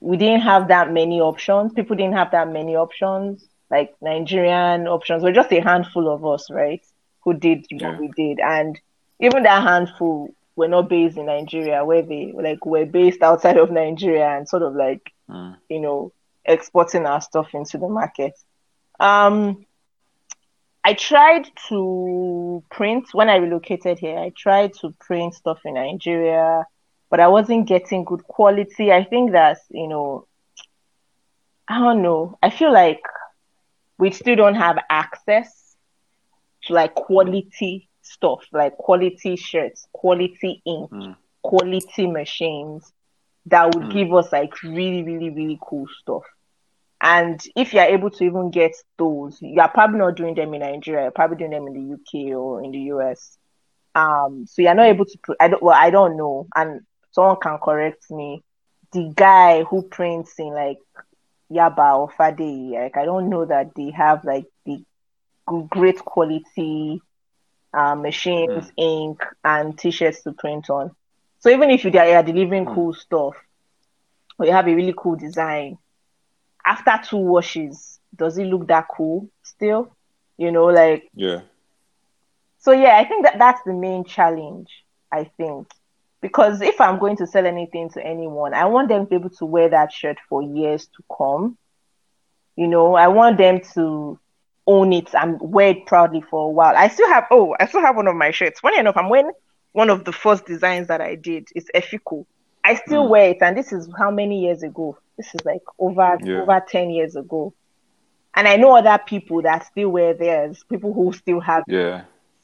[0.00, 1.72] we didn't have that many options.
[1.72, 5.22] People didn't have that many options, like Nigerian options.
[5.22, 6.82] We're just a handful of us, right?
[7.24, 7.90] Who did Yeah.
[7.90, 8.78] what we did, and
[9.20, 13.70] even that handful were not based in Nigeria, where they like were based outside of
[13.70, 15.56] Nigeria and sort of like Mm.
[15.68, 16.12] you know
[16.44, 18.32] exporting our stuff into the market.
[18.98, 19.64] Um,
[20.82, 24.18] I tried to print when I relocated here.
[24.18, 26.64] I tried to print stuff in Nigeria,
[27.10, 28.90] but I wasn't getting good quality.
[28.90, 30.26] I think that's you know,
[31.68, 32.38] I don't know.
[32.42, 33.02] I feel like
[34.00, 35.76] we still don't have access
[36.64, 41.16] to like quality stuff, like quality shirts, quality ink, Mm.
[41.42, 42.92] quality machines
[43.46, 43.92] that would Mm.
[43.92, 46.24] give us like really, really, really cool stuff.
[47.00, 51.04] And if you're able to even get those, you're probably not doing them in Nigeria.
[51.04, 53.38] You're probably doing them in the UK or in the US.
[53.94, 55.18] Um, so you're not able to.
[55.22, 55.62] Pr- I don't.
[55.62, 56.82] Well, I don't know, and
[57.12, 58.42] someone can correct me.
[58.92, 60.78] The guy who prints in like
[61.50, 64.84] Yaba or Fade, like I don't know that they have like the
[65.70, 67.00] great quality
[67.74, 70.90] uh, machines, ink, and t-shirts to print on.
[71.40, 72.74] So even if you are are delivering Hmm.
[72.74, 73.34] cool stuff,
[74.38, 75.78] or you have a really cool design,
[76.64, 79.96] after two washes, does it look that cool still?
[80.38, 81.42] You know, like Yeah.
[82.58, 84.68] so yeah, I think that that's the main challenge,
[85.12, 85.68] I think.
[86.20, 89.30] Because if I'm going to sell anything to anyone, I want them to be able
[89.30, 91.56] to wear that shirt for years to come.
[92.56, 94.18] You know, I want them to
[94.66, 96.74] own it and wear it proudly for a while.
[96.76, 98.60] I still have oh, I still have one of my shirts.
[98.60, 99.30] Funny enough, I'm wearing
[99.72, 101.48] one of the first designs that I did.
[101.54, 102.26] It's Efiko.
[102.62, 103.08] I still Mm.
[103.08, 104.98] wear it, and this is how many years ago?
[105.16, 106.42] This is like over Yeah.
[106.42, 107.54] over ten years ago.
[108.34, 112.02] And I know other people that still wear theirs, people who still have Yeah.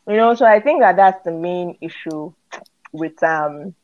[0.09, 2.33] you know, so I think that that's the main issue
[2.97, 3.75] with um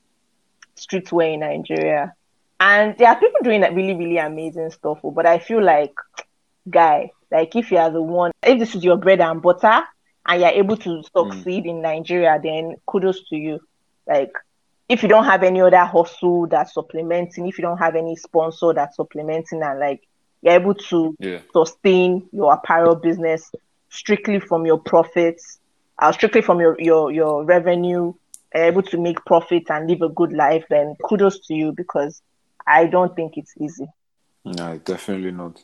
[0.77, 2.14] streetwear in Nigeria.
[2.61, 5.01] And there are people doing that really, really amazing stuff.
[5.03, 5.94] oh, But I feel like,
[6.68, 9.83] guy, like if you are the one, if this is your bread and butter
[10.27, 13.59] and you're able to succeed in Nigeria, then kudos to you.
[14.07, 14.33] Like
[14.88, 18.72] if you don't have any other hustle that's supplementing, if you don't have any sponsor
[18.75, 20.03] that's supplementing and like
[20.42, 21.38] you're able to Yeah.
[21.53, 23.51] sustain your apparel business
[23.88, 25.59] strictly from your profits,
[25.98, 28.12] uh, strictly from your, your, your revenue,
[28.55, 32.23] uh, able to make profit and live a good life, then kudos to you because
[32.67, 33.87] I don't think it's easy.
[34.45, 35.62] No, definitely not.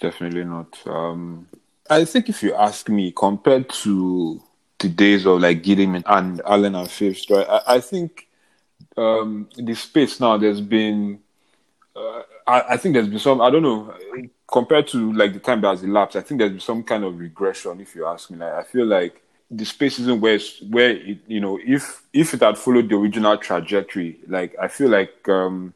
[0.00, 0.78] Definitely not.
[0.86, 1.46] Um,
[1.88, 4.42] I think if you ask me, compared to
[4.78, 7.46] the days of like Gideon and Allen and Fifth, right?
[7.48, 8.28] I, I think
[8.96, 11.20] um, the space now there's been
[11.94, 13.40] uh, I, I think there's been some.
[13.40, 13.94] I don't know
[14.50, 16.16] compared to like the time that has elapsed.
[16.16, 17.80] I think there's been some kind of regression.
[17.80, 21.40] If you ask me, like, I feel like the space isn't where where it, you
[21.40, 25.74] know if if it had followed the original trajectory, like I feel like um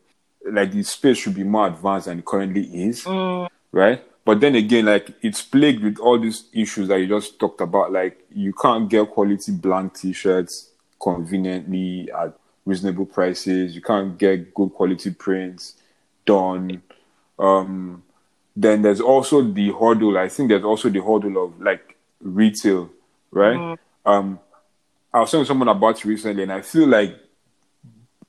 [0.51, 3.49] like the space should be more advanced than it currently is, Mm.
[3.73, 4.03] right?
[4.25, 7.93] But then again, like it's plagued with all these issues that you just talked about.
[7.93, 12.35] Like you can't get quality blank t-shirts conveniently at
[12.65, 13.75] reasonable prices.
[13.75, 15.75] You can't get good quality prints
[16.27, 16.83] done.
[17.39, 18.03] Um,
[18.57, 20.17] then there's also the hurdle.
[20.17, 22.91] I think there's also the hurdle of like retail,
[23.35, 23.79] right?
[24.07, 24.39] Um,
[25.13, 27.17] I was telling someone about it recently, and I feel like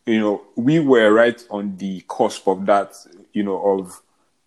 [0.06, 2.94] you know we were right on the cusp of that.
[3.34, 4.02] You know of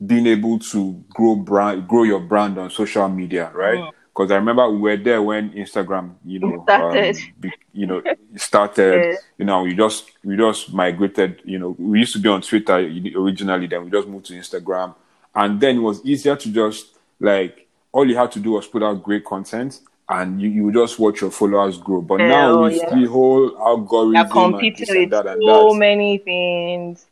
[0.05, 3.91] being able to grow brand, grow your brand on social media, right?
[4.09, 7.17] Because I remember we were there when Instagram, you know, Started.
[7.17, 8.03] um, be, you know,
[8.37, 9.17] started.
[9.39, 11.41] You know, we just we just migrated.
[11.45, 14.95] You know, we used to be on Twitter originally, then we just moved to Instagram,
[15.35, 18.83] and then it was easier to just like all you had to do was put
[18.83, 19.81] out great content.
[20.11, 22.01] And you, you just watch your followers grow.
[22.01, 22.95] But now oh, with yeah.
[22.95, 27.07] the whole algorithm They're and competing and with that and so that, many things.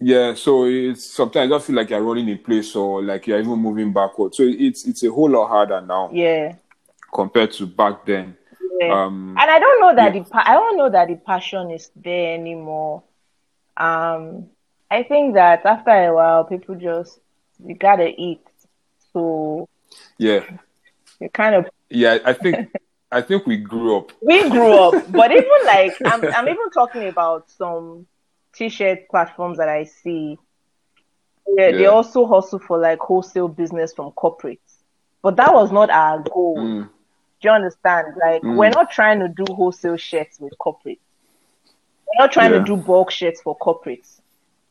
[0.00, 3.58] yeah, so it's sometimes I feel like you're running in place or like you're even
[3.58, 4.34] moving backward.
[4.34, 6.56] So it's it's a whole lot harder now Yeah.
[7.12, 8.36] compared to back then.
[8.80, 9.04] yeah.
[9.04, 10.22] Um, and I don't know that yeah.
[10.22, 13.04] the I don't know that the passion is there anymore.
[13.76, 14.46] Um,
[14.90, 17.18] I think that after a while, people just
[17.64, 18.42] you gotta eat,
[19.12, 19.68] so
[20.18, 20.40] yeah,
[21.20, 22.18] you kind of yeah.
[22.24, 22.74] I think
[23.12, 24.12] I think we grew up.
[24.22, 28.06] we grew up, but even like I'm I'm even talking about some
[28.54, 30.38] t-shirt platforms that I see.
[31.46, 34.78] Yeah, they also hustle for like wholesale business from corporates,
[35.22, 36.56] but that was not our goal.
[36.58, 36.84] Mm,
[37.40, 38.14] Do you understand?
[38.20, 38.56] Like Mm.
[38.56, 40.98] we're not trying to do wholesale shirts with corporates.
[42.06, 42.60] We're not trying Yeah.
[42.60, 44.20] to do bulk shirts for corporates.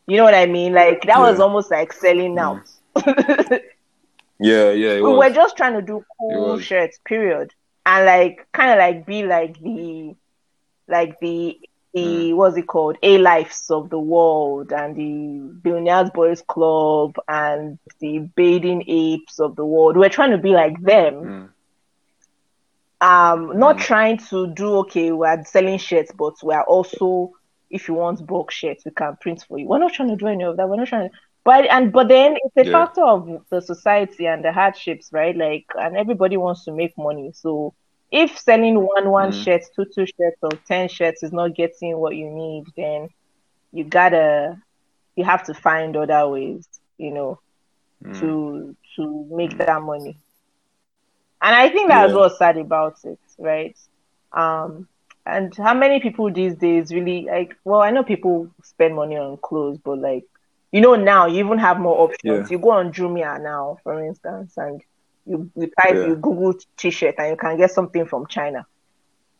[0.07, 0.73] You know what I mean?
[0.73, 2.67] Like that was almost like selling out.
[4.43, 5.01] yeah, yeah.
[5.01, 7.53] We were just trying to do cool shirts, period.
[7.85, 10.15] And like kind of like be like the
[10.87, 11.59] like the
[11.93, 12.97] the what's it called?
[13.03, 19.55] A lives of the world and the Billionaires Boys Club and the bathing apes of
[19.55, 19.97] the world.
[19.97, 21.13] We're trying to be like them.
[21.23, 21.49] Mm,
[23.01, 27.31] Um not trying to do okay, we're selling shirts, but we're also
[27.69, 29.67] if you want bulk shirts, we can print for you.
[29.67, 30.67] We're not trying to do any of that.
[30.69, 32.71] We're not trying to but and but then it's a Yeah.
[32.71, 35.35] factor of the society and the hardships, right?
[35.35, 37.31] Like and everybody wants to make money.
[37.33, 37.73] So
[38.11, 39.43] if selling one one Mm.
[39.43, 43.09] shirt, two two shirts, or ten shirts is not getting what you need, then
[43.71, 44.55] you gotta
[45.15, 47.39] you have to find other ways, you know,
[48.03, 50.13] mm, to to make that money.
[51.41, 52.13] And I think that's Yeah.
[52.13, 53.75] what's sad about it, right?
[54.35, 54.87] Um,
[55.25, 57.55] and how many people these days really like?
[57.63, 60.25] Well, I know people spend money on clothes, but like,
[60.73, 62.51] you know, now you even have more options.
[62.51, 62.51] Yeah.
[62.51, 64.81] You go on Jumia now, for instance, and
[65.25, 66.07] you you type, Yeah.
[66.07, 68.65] you Google T-shirt, and you can get something from China.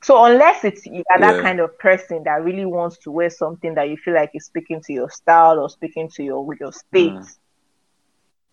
[0.04, 1.42] So unless it's you are that Yeah.
[1.42, 4.82] kind of person that really wants to wear something that you feel like is speaking
[4.86, 7.38] to your style or speaking to your your state, Mm.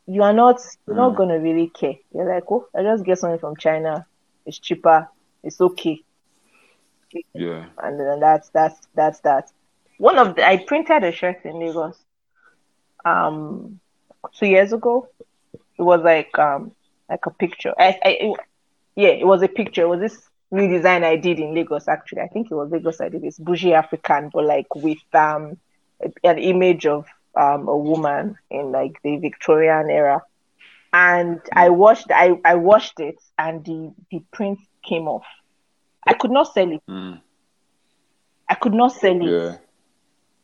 [0.06, 1.16] you are not you're not Mm.
[1.16, 1.96] gonna really care.
[2.12, 4.06] You're like, oh, I just get something from China.
[4.46, 5.08] It's cheaper.
[5.42, 6.02] It's okay,
[7.34, 7.66] yeah.
[7.78, 9.50] and then that's that's that's that.
[9.98, 12.04] One of the I printed a shirt in Lagos,
[13.04, 13.80] um,
[14.38, 15.06] two years ago.
[15.78, 16.72] It was like um
[17.08, 17.72] like a picture.
[17.78, 18.36] I, I it,
[18.96, 19.82] yeah, it was a picture.
[19.82, 21.88] It was this new design I did in Lagos.
[21.88, 23.00] Actually, I think it was Lagos.
[23.00, 25.56] I did this bougie African, but like with um
[26.24, 30.22] an image of um a woman in like the Victorian era.
[30.92, 35.24] And I watched I, I watched it and the, the print came off.
[36.06, 36.82] I could not sell it.
[36.88, 37.20] Mm,
[38.48, 39.36] I could not sell it.
[39.36, 39.58] yeah.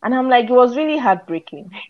[0.03, 1.71] And I'm like, it was really heartbreaking.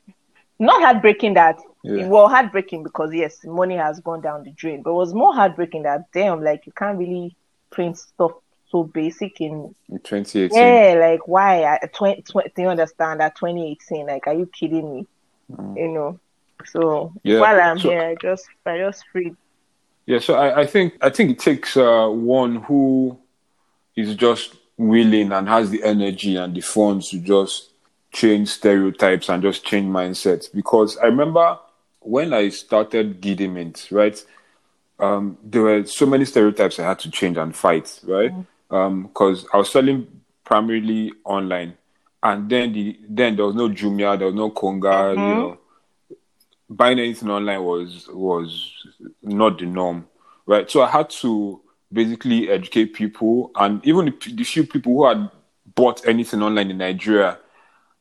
[0.59, 2.07] Not heartbreaking that, Yeah.
[2.09, 5.83] well, heartbreaking because yes, money has gone down the drain, but it was more heartbreaking
[5.83, 7.37] that, damn, like you can't really
[7.71, 8.33] print stuff
[8.69, 10.57] so basic in, In 2018.
[10.59, 11.63] yeah, like why?
[11.63, 13.21] At 20, 20, do you understand?
[13.23, 15.07] At 2018, like, are you kidding me?
[15.77, 16.21] You know?
[16.65, 17.41] So Yeah.
[17.41, 19.35] while I'm So- here, I just, I just free.
[20.07, 23.19] Yeah, so I, I think I think it takes uh, one who
[23.97, 27.71] is just willing and has the energy and the funds to just
[28.17, 30.53] change stereotypes and just change mindsets.
[30.53, 31.59] Because I remember
[32.01, 34.25] when I started Gidiment, right?
[34.99, 38.33] Um, there were so many stereotypes I had to change and fight, right?
[38.33, 38.47] Mm.
[38.71, 40.07] Um, because I was selling
[40.45, 41.75] primarily online,
[42.23, 45.41] and then the then there was no Jumia, there was no Konga, you mm-hmm.
[45.41, 45.59] know
[46.69, 48.73] buying anything online was was
[49.23, 50.07] not the norm,
[50.47, 50.71] right?
[50.71, 51.61] So I had to
[51.93, 55.31] basically educate people, and even the, the few people who had
[55.75, 57.39] bought anything online in Nigeria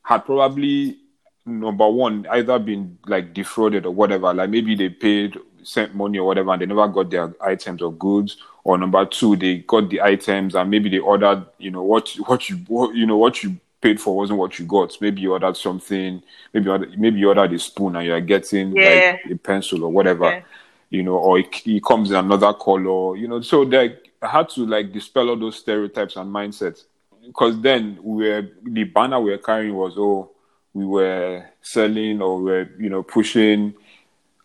[0.06, 0.98] had probably
[1.44, 4.32] number one either been like defrauded or whatever.
[4.32, 7.92] Like maybe they paid sent money or whatever and they never got their items or
[7.92, 8.36] goods.
[8.62, 12.48] Or number two, they got the items and maybe they ordered, you know, what what
[12.48, 14.96] you what, you know what you paid for wasn't what you got.
[15.00, 16.22] Maybe you ordered something.
[16.52, 19.16] Maybe you ordered, maybe you ordered a spoon and you're getting Yeah.
[19.24, 20.26] like a pencil or whatever.
[20.26, 20.42] Yeah.
[20.90, 23.16] You know, or it, it comes in another color.
[23.16, 26.84] You know, so like I had to like dispel all those stereotypes and mindsets
[27.26, 30.30] because then we were the banner we were carrying was oh
[30.72, 33.74] we were selling or we were you know pushing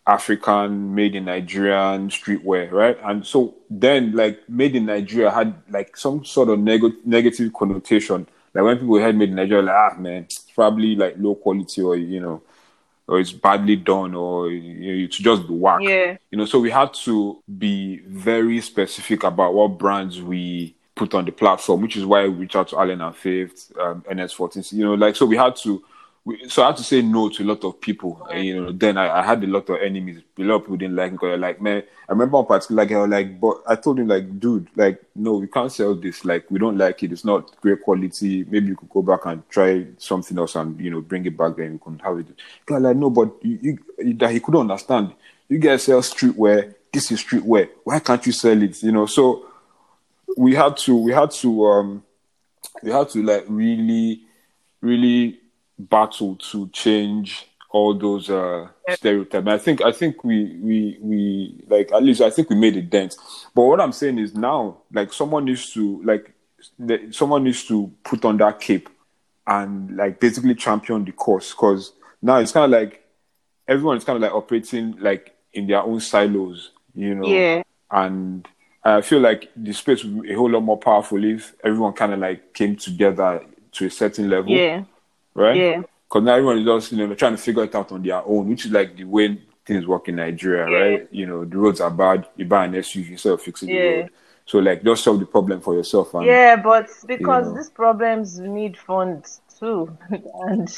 [0.06, 2.98] African made in Nigerian streetwear, right?
[3.04, 8.26] And so then like made in Nigeria had like some sort of neg- negative connotation.
[8.52, 11.82] Like when people heard made in Nigeria, like ah man, it's probably like low quality
[11.82, 12.42] or you know,
[13.06, 15.80] or it's badly done or you know, it's just the whack.
[15.82, 16.16] Yeah.
[16.30, 21.24] You know, so we had to be very specific about what brands we put on
[21.24, 24.72] the platform, which is why we reached out to Allen and Fifth, um, NS14.
[24.72, 25.82] You know, like so we had to.
[26.24, 28.24] We, so I had to say no to a lot of people.
[28.30, 30.22] And, you know, then I, I had a lot of enemies.
[30.38, 31.82] A lot of people didn't like me because they're like, man.
[32.08, 35.48] I remember one particular guy, like, but I told him like, dude, like, no, we
[35.48, 36.24] can't sell this.
[36.24, 37.10] Like, we don't like it.
[37.10, 38.44] It's not great quality.
[38.44, 41.56] Maybe you could go back and try something else and you know bring it back.
[41.56, 42.26] Then we can have it.
[42.66, 45.14] Guy like, no, but you, you, that he couldn't understand.
[45.48, 46.74] You guys sell streetwear.
[46.92, 47.70] This is streetwear.
[47.82, 48.80] Why can't you sell it?
[48.82, 49.46] You know, so
[50.36, 52.02] we had to we had to um
[52.82, 54.22] we had to like really
[54.80, 55.40] really
[55.78, 59.48] battle to change all those uh stereotypes.
[59.48, 62.82] I think I think we we we like at least I think we made a
[62.82, 63.16] dent.
[63.54, 66.34] But what I'm saying is now like someone needs to like
[66.78, 68.88] the, someone needs to put on that cape
[69.46, 73.02] and like basically champion the cause because now it's kind of like
[73.66, 77.26] everyone is kind of like operating like in their own silos, you know.
[77.26, 77.62] Yeah.
[77.90, 78.46] And
[78.84, 82.12] I feel like the space would be a whole lot more powerful if everyone kind
[82.12, 84.84] of like came together to a certain level, Yeah.
[85.34, 85.56] right?
[85.56, 85.82] Yeah.
[86.08, 88.22] Because now everyone is just you know they're trying to figure it out on their
[88.26, 90.76] own, which is like the way things work in Nigeria, Yeah.
[90.78, 91.08] right?
[91.12, 92.26] You know, the roads are bad.
[92.36, 94.10] You buy an SUV instead of fixing the road.
[94.44, 96.12] So like, just solve the problem for yourself.
[96.14, 97.56] And, Yeah, but because know.
[97.56, 99.96] these problems need funds too,
[100.48, 100.76] and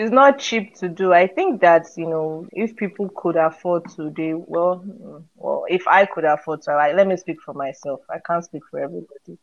[0.00, 1.12] it's not cheap to do.
[1.12, 5.86] I think that you know, if people could afford to, they well, mm, well, if
[5.88, 8.00] I could afford to, like, let me speak for myself.
[8.10, 9.38] I can't speak for everybody.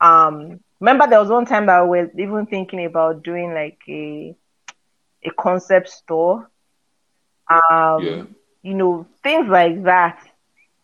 [0.00, 4.34] Um, remember there was one time that we were even thinking about doing like a
[5.24, 6.48] a concept store.
[7.70, 8.24] Um, Yeah.
[8.62, 10.18] you know, things like that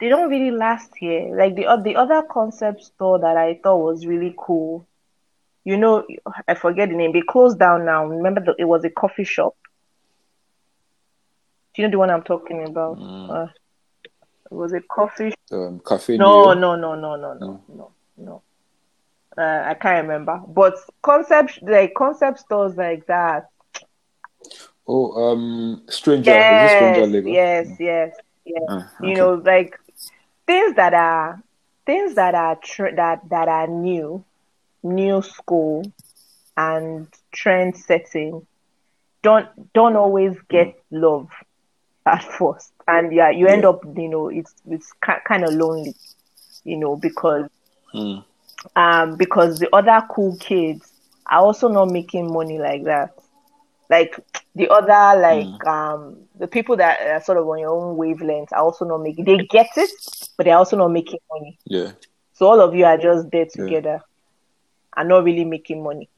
[0.00, 1.36] they don't really last here.
[1.36, 4.86] Like the the other concept store that I thought was really cool.
[5.64, 6.06] You know,
[6.46, 7.12] I forget the name.
[7.12, 8.04] They closed down now.
[8.06, 9.54] Remember, the, it was a coffee shop.
[11.74, 12.98] Do you know the one I'm talking about?
[12.98, 13.46] Uh,
[14.50, 15.32] it was a coffee.
[15.50, 16.18] um, cafe.
[16.18, 18.42] No, no, no, no, no, no, no, no.
[19.36, 20.40] Uh, I can't remember.
[20.46, 23.48] But concept like concept stores like that.
[24.86, 26.30] Oh, um, stranger.
[26.30, 28.62] It stranger Yes, yes, yes, yes.
[28.68, 29.78] Ah, you know like
[30.46, 31.42] things that are
[31.86, 34.24] things that are tr- that that are new
[34.84, 35.82] new school
[36.56, 38.46] and trend setting
[39.22, 41.28] don't don't always get love
[42.06, 42.72] at first.
[42.86, 43.70] And yeah you end Yeah.
[43.70, 45.94] up you know it's it's kind of lonely
[46.64, 47.48] you know because
[47.94, 48.24] Mm.
[48.76, 50.92] um because the other cool kids
[51.30, 53.10] are also not making money like that.
[53.90, 54.18] Like
[54.54, 58.62] the other like um the people that are sort of on your own wavelength are
[58.62, 59.90] also not making they get it
[60.36, 61.58] but they're also not making money.
[61.66, 61.92] Yeah.
[62.34, 64.00] so all of you are just there together
[64.96, 66.08] and not really making money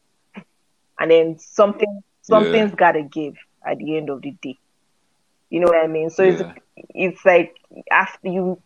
[0.99, 3.35] and then something something's gotta give
[3.66, 4.57] at the end of the day
[5.51, 6.31] you know what i mean so Yeah.
[6.33, 6.43] it's
[6.95, 7.55] it's like
[7.91, 8.61] after you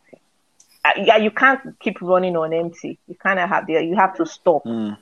[0.84, 4.14] uh, yeah you can't keep running on empty you kind of have there you have
[4.16, 4.96] to stop Mm.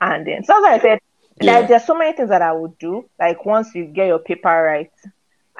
[0.00, 0.98] and then so as I said,
[1.40, 1.60] Yeah.
[1.60, 3.08] like there's so many things that I would do.
[3.18, 4.90] Like once you get your paper right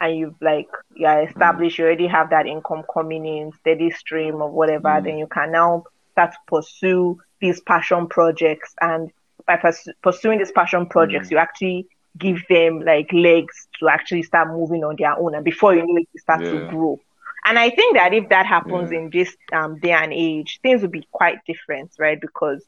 [0.00, 4.52] and you've like you're established, you already have that income coming in, steady stream of
[4.52, 8.74] whatever, then you can now start to pursue these passion projects.
[8.80, 9.10] And
[9.46, 11.88] by purs- pursuing these passion projects, you actually
[12.18, 15.34] give them like legs to actually start moving on their own.
[15.34, 17.00] And before you know it, you start to grow.
[17.46, 18.92] And I think that if that happens Yeah.
[18.92, 22.20] in this um, day and age, things will be quite different, right?
[22.20, 22.64] Because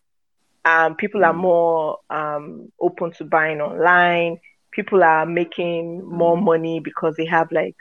[0.65, 4.39] um, people are more um, open to buying online.
[4.73, 7.77] People are making more money because they have like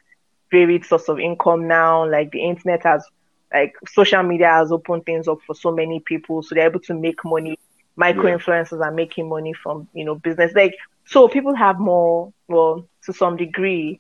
[0.51, 2.09] varied source of income now.
[2.09, 3.05] Like the internet has,
[3.53, 6.93] like social media has opened things up for so many people, so they're able to
[6.93, 7.57] make money.
[7.95, 8.37] Micro Yeah.
[8.37, 10.53] influencers are making money from you know business.
[10.55, 10.73] Like
[11.05, 12.31] so, people have more.
[12.47, 13.99] Well, to some degree,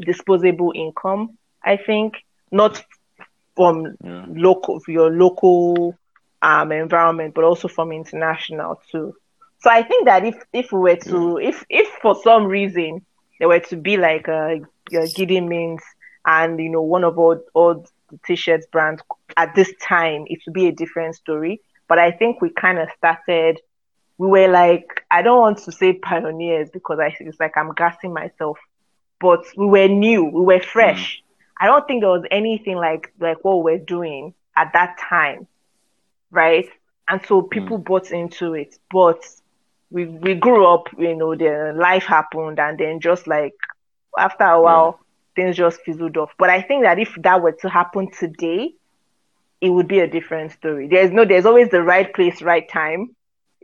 [0.00, 1.36] disposable income.
[1.64, 2.14] I think
[2.50, 2.82] not
[3.56, 4.26] from Yeah.
[4.28, 5.94] local your local
[6.42, 9.14] um environment, but also from international too.
[9.60, 13.02] So I think that if if we were to if if for some reason
[13.38, 14.60] there were to be like a,
[14.94, 15.82] a Giddy Means
[16.26, 17.84] and you know one of all all
[18.14, 19.02] the t-shirts brand
[19.36, 21.60] at this time, it would be a different story.
[21.88, 23.60] But I think we kind of started.
[24.18, 28.12] We were like, I don't want to say pioneers because I it's like I'm gassing
[28.12, 28.58] myself,
[29.20, 31.18] but we were new, we were fresh.
[31.18, 31.20] Mm.
[31.60, 35.46] I don't think there was anything like like what we're doing at that time,
[36.30, 36.68] right?
[37.08, 37.84] And so people mm.
[37.84, 39.22] bought into it, but
[39.90, 43.54] we we grew up, you know, the life happened, and then just like
[44.18, 45.00] after a while.
[45.34, 46.32] Things just fizzled off.
[46.38, 48.74] But I think that if that were to happen today,
[49.60, 50.88] it would be a different story.
[50.88, 53.14] There's no, there's always the right place, right time.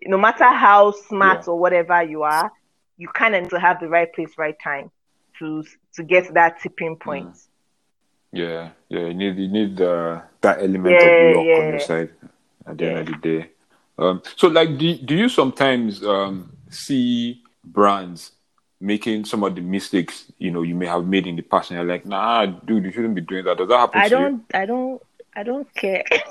[0.03, 1.53] No matter how smart yeah.
[1.53, 2.51] or whatever you are,
[2.97, 4.91] you kind of need to have the right place, right time
[5.39, 5.65] to
[5.95, 7.33] to get that tipping point.
[7.33, 7.47] Mm.
[8.33, 11.55] Yeah, yeah, you need you need uh, that element yeah, of luck yeah.
[11.55, 12.11] on your side
[12.67, 13.51] at the end of the day.
[13.99, 18.33] Um, so, like, do do you sometimes um, see brands
[18.81, 21.79] making some of the mistakes you know you may have made in the past, and
[21.79, 23.59] you're like, nah, dude, you shouldn't be doing that.
[23.59, 24.01] Does that happen?
[24.01, 24.35] I don't.
[24.35, 24.45] You?
[24.55, 25.03] I don't.
[25.37, 26.05] I don't care.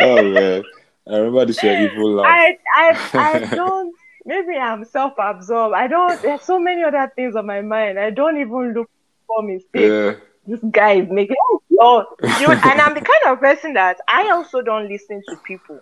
[0.00, 0.64] oh man.
[1.06, 2.26] I remember this your evil laugh.
[2.26, 3.94] I, I, I don't.
[4.24, 5.74] Maybe I'm self-absorbed.
[5.74, 6.20] I don't.
[6.22, 7.98] There's so many other things on my mind.
[7.98, 8.90] I don't even look
[9.26, 9.68] for mistakes.
[9.74, 10.14] Yeah.
[10.46, 11.36] This guy is making.
[11.80, 15.80] Oh, you, and I'm the kind of person that I also don't listen to people.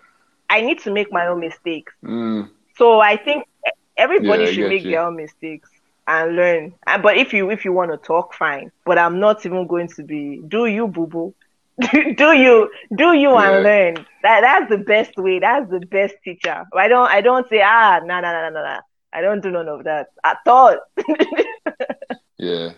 [0.49, 1.93] I need to make my own mistakes.
[2.03, 2.49] Mm.
[2.77, 3.45] So I think
[3.97, 4.91] everybody yeah, should make you.
[4.91, 5.69] their own mistakes
[6.07, 6.73] and learn.
[6.85, 8.71] But if you if you want to talk, fine.
[8.85, 10.41] But I'm not even going to be.
[10.47, 11.33] Do you, boo boo?
[11.91, 13.49] do you do you yeah.
[13.49, 17.49] and learn that that's the best way that's the best teacher i don't i don't
[17.49, 18.79] say ah no no no no no
[19.11, 20.77] i don't do none of that at all
[22.37, 22.69] yeah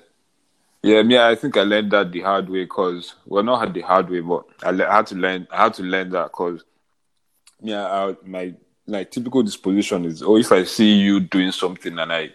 [0.86, 3.82] yeah me i think i learned that the hard way because well not had the
[3.82, 6.64] hard way but i, le- I had to learn i had to learn that because
[7.62, 8.54] yeah I, my
[8.88, 12.30] like typical disposition is oh if i see you doing something and i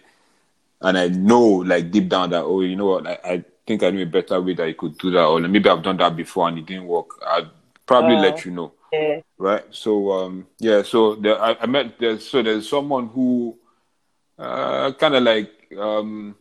[0.81, 3.89] and i know like deep down that oh you know what I, I think I
[3.91, 6.47] knew a better way that you could do that, or maybe I've done that before
[6.47, 7.49] and it didn't work, I'd
[7.85, 8.73] probably uh, let you know.
[8.91, 9.21] Yeah.
[9.37, 9.63] Right.
[9.71, 10.83] So um, yeah.
[10.83, 13.57] So there, I, I met there's so there's someone who
[14.37, 16.35] uh, kind of like um,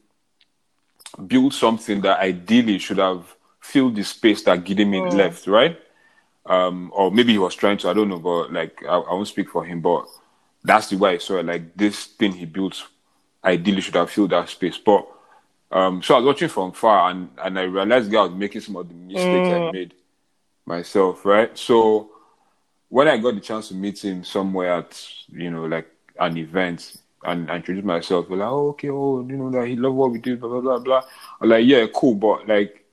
[1.26, 5.12] built something that ideally should have filled the space that Gideon mm.
[5.12, 5.78] left, right?
[6.46, 7.90] Um, or maybe he was trying to.
[7.90, 10.06] I don't know, but like I, I won't speak for him, but
[10.64, 11.46] that's the way I saw it.
[11.46, 12.82] Like this thing he built
[13.44, 15.06] ideally should have filled that space, but
[15.72, 18.76] um, so I was watching from far and, and I realized I was making some
[18.76, 19.68] of the mistakes mm.
[19.68, 19.94] I made
[20.66, 21.56] myself, right?
[21.56, 22.11] So
[22.88, 25.88] when I got the chance to meet him somewhere at, you know, like
[26.18, 29.76] an event and I introduced myself, we're like, oh, okay, oh, you know, that he
[29.76, 31.02] love what we do, blah, blah, blah, blah.
[31.40, 32.84] I'm like, yeah, cool, but like,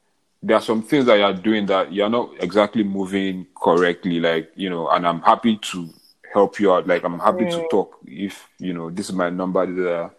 [0.43, 4.69] there are some things that you're doing that you're not exactly moving correctly, like, you
[4.69, 5.89] know, and I'm happy to
[6.34, 6.88] help you out.
[6.88, 10.11] Like, I'm happy to talk if, you know, this is my number,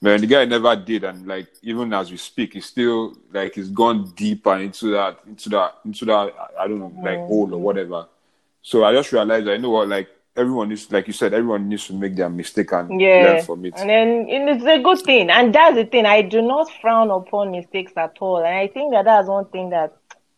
[0.00, 3.68] Man, the guy never did, and like even as we speak, he's still like he's
[3.68, 6.32] gone deeper into that, into that, into that.
[6.56, 8.06] I don't know, like hole or whatever.
[8.62, 10.08] So I just realized, I know what, like
[10.38, 13.24] everyone needs, like you said, everyone needs to make their mistake and yeah.
[13.24, 13.74] learn from it.
[13.76, 16.06] And then it's a good thing, and that's the thing.
[16.06, 19.70] I do not frown upon mistakes at all, and I think that that's one thing
[19.70, 19.96] that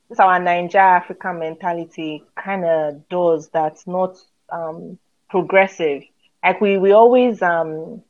[0.09, 3.48] this our Niger African mentality kind of does.
[3.51, 4.16] That's not
[4.51, 4.98] um
[5.28, 6.03] progressive.
[6.42, 8.03] Like we we always um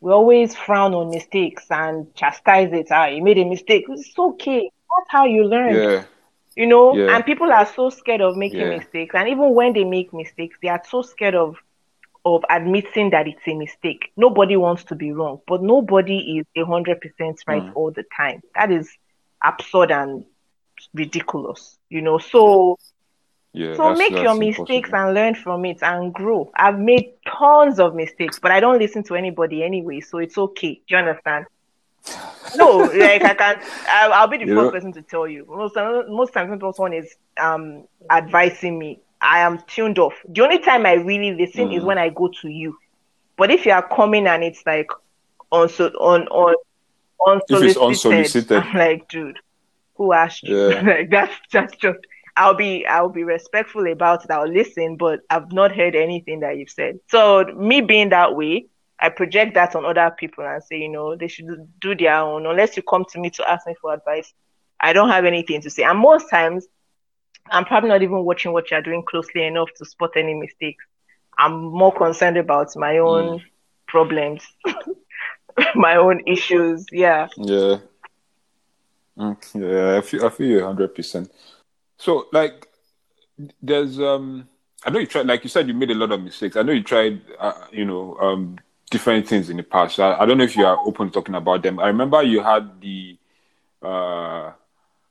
[0.00, 2.88] we always frown on mistakes and chastise it.
[2.90, 3.84] Ah, you made a mistake.
[3.88, 4.70] It's okay.
[4.70, 5.74] That's how you learn.
[5.74, 6.04] Yeah.
[6.56, 7.16] You know, yeah.
[7.16, 8.76] and people are so scared of making yeah.
[8.76, 9.14] mistakes.
[9.14, 11.56] And even when they make mistakes, they are so scared of
[12.24, 14.10] of admitting that it's a mistake.
[14.16, 17.72] Nobody wants to be wrong, but nobody is a hundred percent right mm.
[17.74, 18.42] all the time.
[18.54, 18.88] That is
[19.42, 20.24] absurd and
[20.94, 21.76] ridiculous.
[21.90, 22.78] You know, so
[23.52, 24.98] yeah, so make your mistakes impossible.
[24.98, 26.50] and learn from it and grow.
[26.56, 30.74] I've made tons of mistakes, but I don't listen to anybody anyway, so it's okay.
[30.74, 31.46] Do you understand?
[32.56, 33.62] No, like I can't.
[33.88, 35.46] I'll, I'll be the first person to tell you.
[35.48, 35.74] Most
[36.08, 40.14] most times when someone is um advising me, I am tuned off.
[40.28, 41.76] The only time I really listen mm.
[41.76, 42.78] is when I go to you.
[43.36, 44.90] But if you are coming and it's like
[45.50, 46.54] on so on on
[47.26, 49.38] unsolicited, if it's unsolicited, I'm like, dude,
[49.94, 50.70] who asked you?
[50.70, 50.80] Yeah.
[50.86, 51.98] like that's that's just
[52.36, 54.30] I'll be I'll be respectful about it.
[54.30, 57.00] I'll listen, but I've not heard anything that you've said.
[57.08, 58.66] So me being that way,
[59.04, 61.46] I project that on other people and say, you know, they should
[61.78, 62.46] do their own.
[62.46, 64.32] Unless you come to me to ask me for advice,
[64.80, 65.82] I don't have anything to say.
[65.82, 66.66] And most times,
[67.50, 70.82] I'm probably not even watching what you're doing closely enough to spot any mistakes.
[71.36, 73.42] I'm more concerned about my own mm.
[73.86, 74.42] problems,
[75.74, 76.86] my own issues.
[76.90, 77.28] Yeah.
[77.36, 77.80] Yeah.
[79.18, 81.30] Mm, yeah, I feel I feel you hundred percent.
[81.98, 82.66] So like
[83.60, 84.48] there's um
[84.86, 86.56] I know you tried, like you said, you made a lot of mistakes.
[86.56, 88.58] I know you tried, uh, you know, um,
[88.94, 89.98] different things in the past.
[89.98, 91.80] I, I, don't know if you are open to talking about them.
[91.80, 93.18] I remember you had the,
[93.82, 94.52] uh,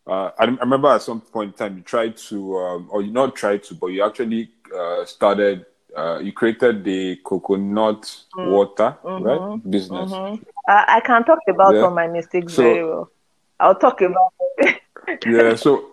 [0.07, 3.35] uh, I, remember at some point in time you tried to, um, or you not
[3.35, 5.65] tried to, but you actually uh, started,
[5.97, 8.03] uh, you created the coconut
[8.37, 8.49] mm.
[8.49, 9.23] water, mm-hmm.
[9.25, 9.69] right?
[9.69, 10.11] Business.
[10.11, 10.43] Mm-hmm.
[10.65, 11.89] I can talk about yeah.
[11.89, 13.11] my mistakes so, very well.
[13.59, 14.79] I'll talk about it.
[15.25, 15.89] yeah, so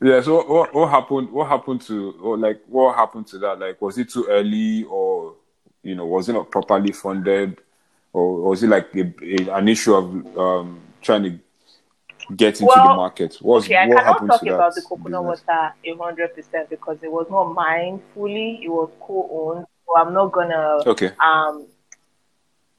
[0.00, 1.32] yeah, so what, what happened?
[1.32, 3.58] What happened to, or like, what happened to that?
[3.58, 5.34] Like, was it too early, or
[5.86, 7.58] you know, was it not properly funded,
[8.12, 11.38] or was it like a, a, an issue of um, trying to
[12.34, 13.36] get into well, the market?
[13.40, 15.46] What, okay, I cannot talk about the coconut business?
[15.46, 19.66] water hundred percent because it was not mine fully; it was co-owned.
[19.86, 20.78] So I'm not gonna.
[20.86, 21.08] Okay.
[21.20, 21.66] Um,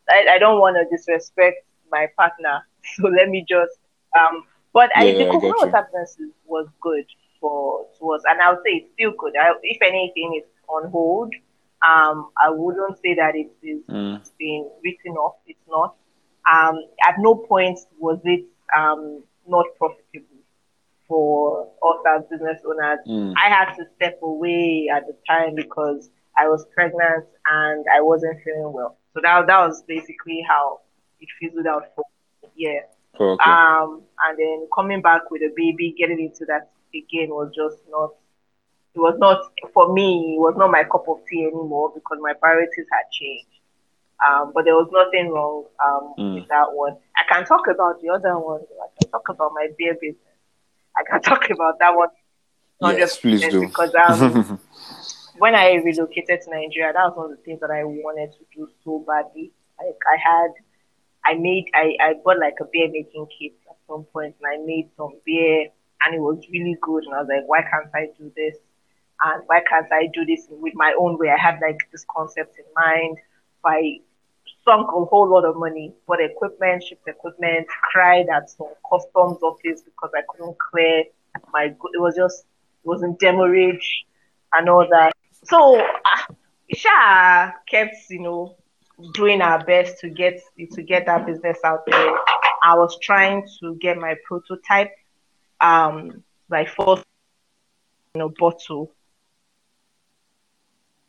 [0.10, 3.78] I, I don't want to disrespect my partner, so let me just
[4.18, 4.44] um
[4.74, 7.06] but yeah, I, the coconut water business was good
[7.40, 9.34] for was, and I would say it's still good.
[9.40, 11.34] I, if anything, it's on hold.
[11.86, 14.20] Um, I wouldn't say that it is mm.
[14.20, 15.36] it's been written off.
[15.46, 15.96] It's not.
[16.52, 20.38] Um, at no point was it um, not profitable
[21.08, 23.00] for us as business owners.
[23.08, 23.34] Mm.
[23.38, 28.38] I had to step away at the time because I was pregnant and I wasn't
[28.44, 28.98] feeling well.
[29.14, 30.82] So that that was basically how
[31.20, 32.04] it fizzled out for
[32.56, 32.82] yeah.
[33.20, 33.50] Oh, okay.
[33.50, 38.12] Um, and then coming back with a baby, getting into that again was just not.
[38.98, 39.46] It was not
[39.76, 40.34] for me.
[40.38, 43.46] It was not my cup of tea anymore because my priorities had changed.
[44.26, 46.34] Um, but there was nothing wrong um, mm.
[46.34, 46.98] with that one.
[47.16, 48.62] I can talk about the other one.
[48.62, 50.18] I can talk about my beer business.
[50.98, 52.10] I can talk about that one.
[52.82, 53.68] Yes, please do.
[53.68, 54.60] Because um,
[55.38, 58.46] when I relocated to Nigeria, that was one of the things that I wanted to
[58.56, 59.52] do so badly.
[59.78, 60.54] Like I had
[61.24, 64.66] I made I, I bought like a beer making kit at some point and I
[64.66, 65.68] made some beer
[66.02, 68.58] and it was really good and I was like, why can't I do this?
[69.24, 71.30] And why can't I do this with my own way?
[71.30, 73.18] I had like this concept in mind.
[73.66, 74.00] I
[74.64, 79.82] sunk a whole lot of money, bought equipment, shipped equipment, cried at some customs office
[79.82, 81.04] because I couldn't clear
[81.54, 82.46] my it was just
[82.84, 84.06] it was in demurrage
[84.54, 85.14] and all that.
[85.44, 86.34] So uh,
[86.70, 88.56] Isha kept, you know,
[89.14, 90.42] doing our best to get
[90.72, 92.14] to get that business out there.
[92.64, 94.92] I was trying to get my prototype,
[95.62, 97.04] um, my first
[98.16, 98.92] you know, bottle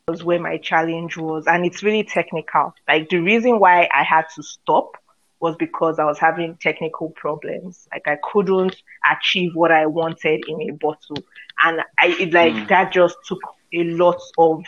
[0.09, 2.75] was where my challenge was, and it's really technical.
[2.87, 4.97] Like the reason why I had to stop
[5.41, 7.87] was because I was having technical problems.
[7.93, 8.77] Like I couldn't
[9.09, 11.23] achieve what I wanted in a bottle,
[11.63, 12.69] and I it, like mm.
[12.69, 13.41] that just took
[13.73, 14.65] a lot of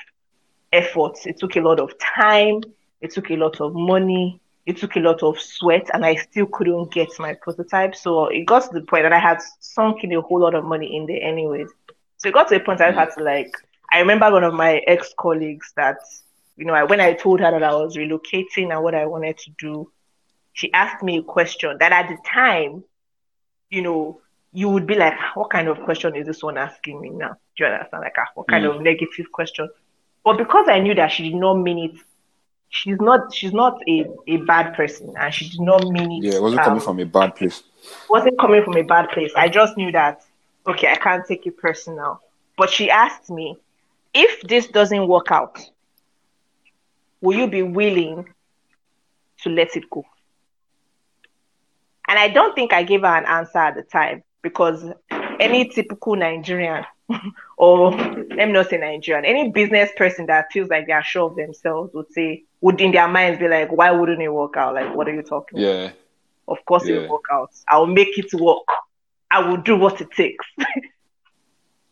[0.73, 1.19] effort.
[1.27, 2.63] It took a lot of time
[3.01, 4.41] it took a lot of money.
[4.67, 7.97] It took a lot of sweat, and I still couldn't get my prototype.
[7.97, 10.65] So it got to the point that I had sunk in a whole lot of
[10.65, 11.71] money in there, anyways.
[12.19, 13.53] So it got to a point I had to like.
[13.93, 15.99] I remember one of my ex colleagues that,
[16.57, 19.51] you know, when I told her that I was relocating and what I wanted to
[19.59, 19.91] do,
[20.53, 22.85] she asked me a question that at the time,
[23.71, 24.21] you know,
[24.53, 27.37] you would be like, what kind of question is this one asking me now?
[27.57, 28.03] Do you understand?
[28.03, 28.75] Like, ah, what kind mm.
[28.75, 29.69] of negative question?
[30.25, 32.01] But because I knew that she did not mean it
[32.71, 36.29] she's not she's not a, a bad person and she did not mean it.
[36.29, 37.63] Yeah, it wasn't um, coming from a bad place.
[38.09, 39.33] Wasn't coming from a bad place.
[39.37, 40.23] I just knew that
[40.67, 42.21] okay, I can't take it personal.
[42.57, 43.59] But she asked me,
[44.15, 45.61] if this doesn't work out,
[47.21, 48.27] will you be willing
[49.43, 50.05] to let it go?
[52.09, 54.85] And I don't think I gave her an answer at the time because
[55.39, 56.85] any typical Nigerian
[57.57, 61.31] or let me not say Nigerian, any business person that feels like they are sure
[61.31, 64.75] of themselves would say, would in their minds be like, why wouldn't it work out?
[64.75, 65.69] Like, what are you talking yeah.
[65.69, 65.93] about?
[66.49, 66.97] Of course yeah.
[66.97, 67.51] it will work out.
[67.69, 68.67] I'll make it work.
[69.31, 70.45] I will do what it takes.
[70.59, 70.75] mm.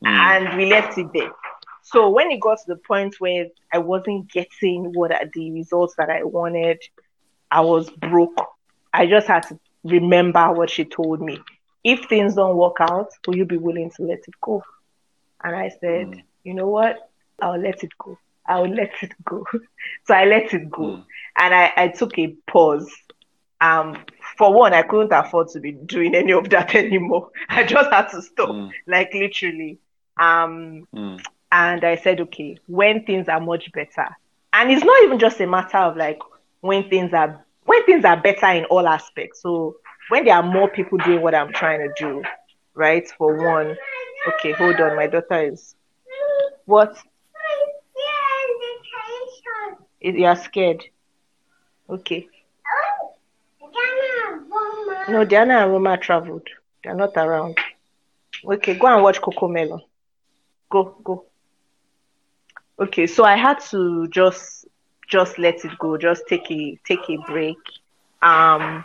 [0.02, 1.30] And we left it there.
[1.90, 5.94] So when it got to the point where I wasn't getting what I, the results
[5.96, 6.82] that I wanted,
[7.50, 8.38] I was broke.
[8.92, 11.40] I just had to remember what she told me.
[11.82, 14.62] If things don't work out, will you be willing to let it go?
[15.42, 16.22] And I said, mm.
[16.44, 17.10] you know what?
[17.40, 18.18] I'll let it go.
[18.46, 19.46] I'll let it go.
[20.04, 20.82] so I let it go.
[20.82, 21.04] Mm.
[21.38, 22.92] And I, I took a pause.
[23.62, 24.04] Um,
[24.36, 27.30] for one, I couldn't afford to be doing any of that anymore.
[27.48, 28.70] I just had to stop, mm.
[28.86, 29.78] like literally.
[30.18, 31.24] Um, mm.
[31.50, 34.08] And I said, okay, when things are much better,
[34.52, 36.18] and it's not even just a matter of like
[36.60, 39.42] when things are when things are better in all aspects.
[39.42, 39.76] So
[40.08, 42.22] when there are more people doing what I'm trying to do,
[42.74, 43.06] right?
[43.18, 43.76] For one,
[44.26, 44.96] Okay, hold on.
[44.96, 45.74] My daughter is.
[46.64, 46.96] What?
[50.00, 50.84] You are scared.
[51.88, 52.28] Okay.
[55.08, 56.46] No, Diana and Roma traveled.
[56.84, 57.58] They're not around.
[58.44, 59.80] Okay, go and watch Cocomelon.
[60.70, 61.24] Go, go.
[62.80, 64.66] Okay, so I had to just
[65.10, 67.56] just let it go, just take a take a break,
[68.22, 68.84] um,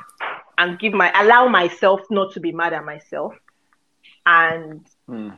[0.58, 3.34] and give my allow myself not to be mad at myself,
[4.26, 5.38] and Mm.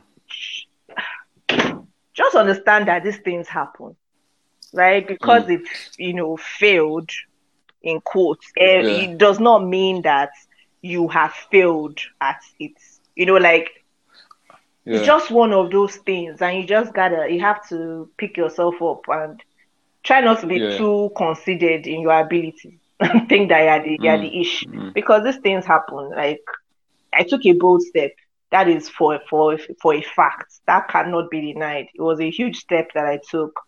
[2.14, 3.94] just understand that these things happen,
[4.72, 5.06] right?
[5.06, 5.62] Because it
[5.98, 7.10] you know failed
[7.82, 9.08] in quotes, eh, Yeah.
[9.10, 10.30] it does not mean that
[10.82, 12.72] you have failed at it.
[13.16, 13.68] You know, like
[14.86, 14.98] Yeah.
[14.98, 18.80] it's just one of those things and you just gotta you have to pick yourself
[18.80, 19.42] up and
[20.04, 20.78] try not to be Yeah.
[20.78, 24.94] too considered in your ability and think that you're the, you're Mm, the ish mm.
[24.94, 26.40] because these things happen like
[27.12, 28.12] i took a bold step
[28.52, 32.56] that is for for for a fact that cannot be denied it was a huge
[32.56, 33.58] step that i took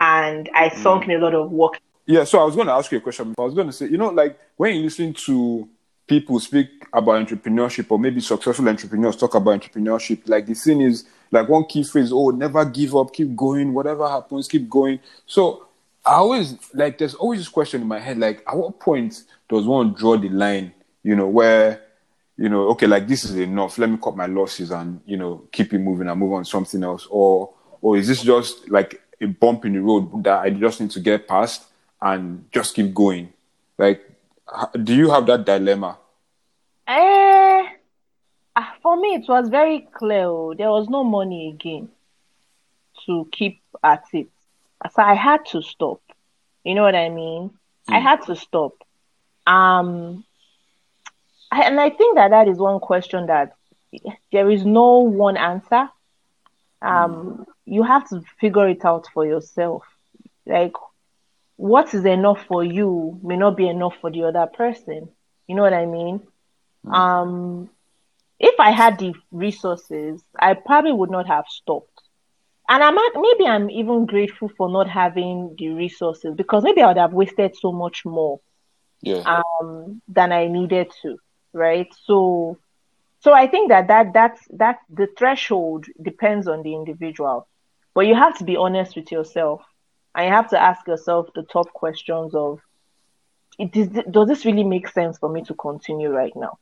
[0.00, 1.14] and i sunk Mm.
[1.14, 3.34] in a lot of work Yeah, so I was going to ask you a question.
[3.36, 5.68] I was going to say, you know, like when you listen to
[6.06, 11.04] people speak about entrepreneurship or maybe successful entrepreneurs talk about entrepreneurship, like the thing is,
[11.30, 15.00] like one key phrase, oh, never give up, keep going, whatever happens, keep going.
[15.26, 15.66] So
[16.04, 19.66] I always, like, there's always this question in my head, like, at what point does
[19.66, 21.82] one draw the line, you know, where,
[22.36, 25.42] you know, okay, like this is enough, let me cut my losses and, you know,
[25.50, 27.08] keep it moving and move on something else?
[27.10, 30.90] Or, or is this just like a bump in the road that I just need
[30.92, 31.64] to get past
[32.00, 33.32] and just keep going?
[33.76, 34.05] Like,
[34.82, 35.98] do you have that dilemma?
[36.86, 37.64] Eh,
[38.54, 40.26] ah, for me, it was very clear.
[40.26, 41.88] oh, There was no money again
[43.06, 44.28] to keep at it.
[44.92, 46.00] So I had to stop.
[46.64, 47.50] You know what I mean?
[47.88, 48.72] I had to stop.
[49.46, 50.24] Um,
[51.50, 53.52] I, and I think that that is one question that
[54.32, 55.88] there is no one answer.
[56.82, 59.84] Um, you have to figure it out for yourself.
[60.44, 60.72] Like,
[61.56, 65.08] what is enough for you may not be enough for the other person.
[65.46, 66.20] You know what I mean?
[66.92, 67.68] Um,
[68.38, 71.90] if I had the resources, I probably would not have stopped.
[72.68, 76.88] And I'm at, maybe I'm even grateful for not having the resources because maybe I
[76.88, 78.40] would have wasted so much more
[79.02, 79.24] Yeah.
[79.24, 81.16] um, than I needed to,
[81.52, 81.88] right?
[82.04, 82.58] So,
[83.20, 87.46] so I think that that that's that the threshold depends on the individual,
[87.94, 89.62] but you have to be honest with yourself,
[90.16, 92.60] and you have to ask yourself the tough questions of,
[93.58, 96.58] it is, does this really make sense for me to continue right now?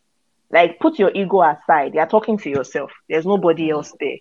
[0.51, 1.95] Like, put your ego aside.
[1.95, 2.93] You're talking to yourself.
[3.09, 4.17] There's nobody else there.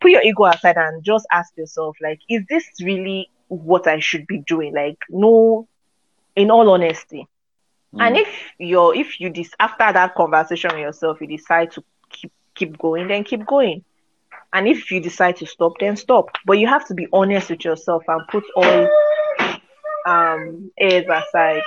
[0.00, 4.26] Put your ego aside and just ask yourself, like, is this really what I should
[4.26, 4.74] be doing?
[4.74, 5.68] Like, no,
[6.34, 7.26] in all honesty.
[7.94, 8.00] Mm.
[8.00, 12.32] And if you're if you dis after that conversation with yourself, you decide to keep
[12.54, 13.84] keep going, then keep going.
[14.52, 16.36] And if you decide to stop, then stop.
[16.44, 18.88] But you have to be honest with yourself and put all
[20.06, 21.62] um airs aside.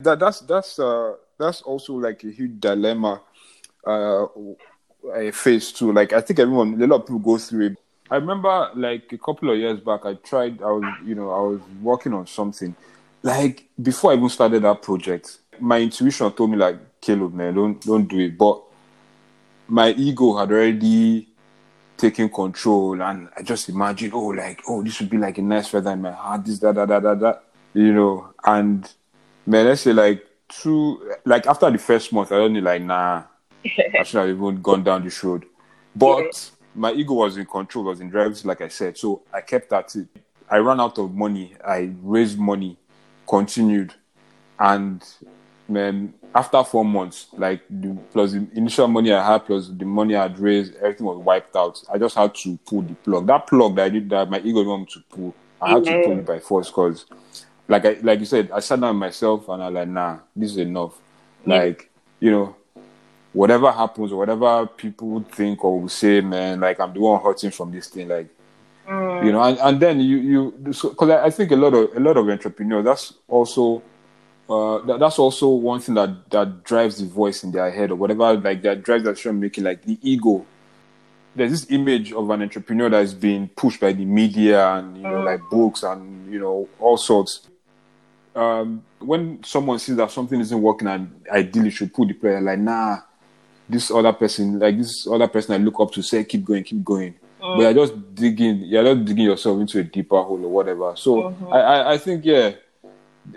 [0.00, 3.22] that that's that's uh that's also like a huge dilemma
[3.86, 4.26] uh
[5.16, 5.92] I face too.
[5.92, 7.78] Like I think everyone a lot of people go through it.
[8.10, 11.40] I remember like a couple of years back I tried I was you know, I
[11.40, 12.74] was working on something.
[13.22, 17.80] Like before I even started that project, my intuition told me like Caleb man, don't
[17.80, 18.36] don't do it.
[18.36, 18.62] But
[19.68, 21.28] my ego had already
[22.00, 25.68] taken control and I just imagine, oh like, oh this would be like a nice
[25.68, 27.44] feather in my heart, this, that, that, that, that, that
[27.74, 28.90] you know, and
[29.46, 33.24] man, let's say like two, like after the first month, I only like, nah,
[33.64, 35.44] I should have even gone down this road.
[35.94, 38.96] But my ego was in control, was in drives, like I said.
[38.96, 40.08] So I kept at it.
[40.48, 41.54] I ran out of money.
[41.64, 42.76] I raised money,
[43.28, 43.94] continued.
[44.58, 45.02] And
[45.70, 50.14] man, after four months, like the, plus the initial money I had, plus the money
[50.16, 51.82] I had raised, everything was wiped out.
[51.92, 53.26] I just had to pull the plug.
[53.26, 56.02] That plug that I did, that my ego didn't want to pull, I had to
[56.04, 57.06] pull it by force because,
[57.68, 60.52] like I, like you said, I sat down myself and I was like, nah, this
[60.52, 60.98] is enough.
[61.46, 61.90] Like,
[62.20, 62.56] you know,
[63.32, 67.50] whatever happens or whatever people think or will say, man, like I'm the one hurting
[67.50, 68.28] from this thing, like
[68.88, 69.24] mm.
[69.24, 72.00] you know, and, and then you you because I, I think a lot of a
[72.00, 73.82] lot of entrepreneurs that's also
[74.50, 77.94] uh that, that's also one thing that that drives the voice in their head or
[77.94, 80.44] whatever like that drives that decision making like the ego.
[81.36, 85.04] There's this image of an entrepreneur that is being pushed by the media and you
[85.04, 87.46] know like books and you know all sorts
[88.34, 92.58] um, when someone sees that something isn't working and ideally should pull the player, like,
[92.58, 92.98] nah,
[93.68, 96.84] this other person, like this other person I look up to say, keep going, keep
[96.84, 97.14] going.
[97.40, 100.92] But you're just digging, you're just digging yourself into a deeper hole or whatever.
[100.96, 102.52] So I, I, I think, yeah,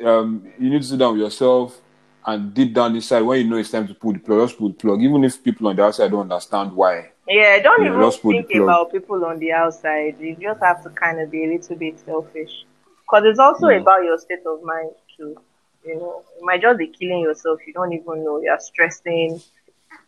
[0.03, 1.79] um, you need to sit down with yourself
[2.25, 4.69] and deep down inside, when you know it's time to pull the plug, just pull
[4.69, 5.01] the plug.
[5.01, 7.09] Even if people on the outside don't understand why.
[7.27, 10.15] Yeah, don't even think about people on the outside.
[10.19, 12.65] You just have to kind of be a little bit selfish.
[13.01, 13.81] Because it's also Mm.
[13.81, 15.37] about your state of mind, too.
[15.85, 17.59] You know, you might just be killing yourself.
[17.67, 18.41] You don't even know.
[18.41, 19.41] You're stressing.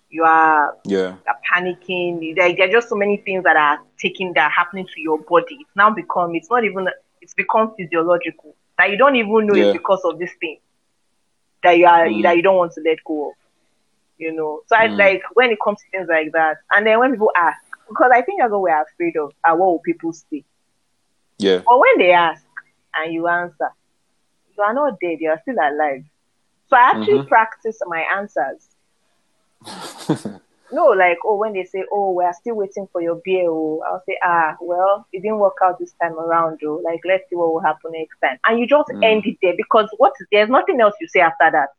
[0.09, 1.15] You are, Yeah.
[1.25, 2.35] you're panicking.
[2.35, 5.17] There, there are just so many things that are taking that are happening to your
[5.17, 5.57] body.
[5.59, 6.35] It's now become.
[6.35, 6.87] It's not even.
[7.21, 8.55] It's become physiological.
[8.77, 9.63] That you don't even know Yeah.
[9.63, 10.59] it's because of this thing
[11.63, 12.23] that you are Mm.
[12.23, 13.33] that you don't want to let go of.
[14.17, 14.61] You know.
[14.67, 14.97] So I Mm.
[14.97, 18.21] like when it comes to things like that, and then when people ask, because I
[18.21, 19.31] think that's what we're afraid of.
[19.47, 20.43] Uh, what will people say?
[21.37, 21.61] Yeah.
[21.67, 22.43] But when they ask
[22.95, 23.69] and you answer,
[24.57, 26.03] you are not dead, you are still alive.
[26.67, 27.27] So I actually Mhm.
[27.27, 28.69] practice my answers.
[30.71, 33.81] No, like, oh, when they say, oh, we are still waiting for your beer, oh,
[33.87, 37.35] I'll say, ah, well, it didn't work out this time around, oh, like, let's see
[37.35, 38.37] what will happen next time.
[38.47, 39.03] And you just Mm.
[39.03, 41.69] end it there because what there's nothing else you say after that.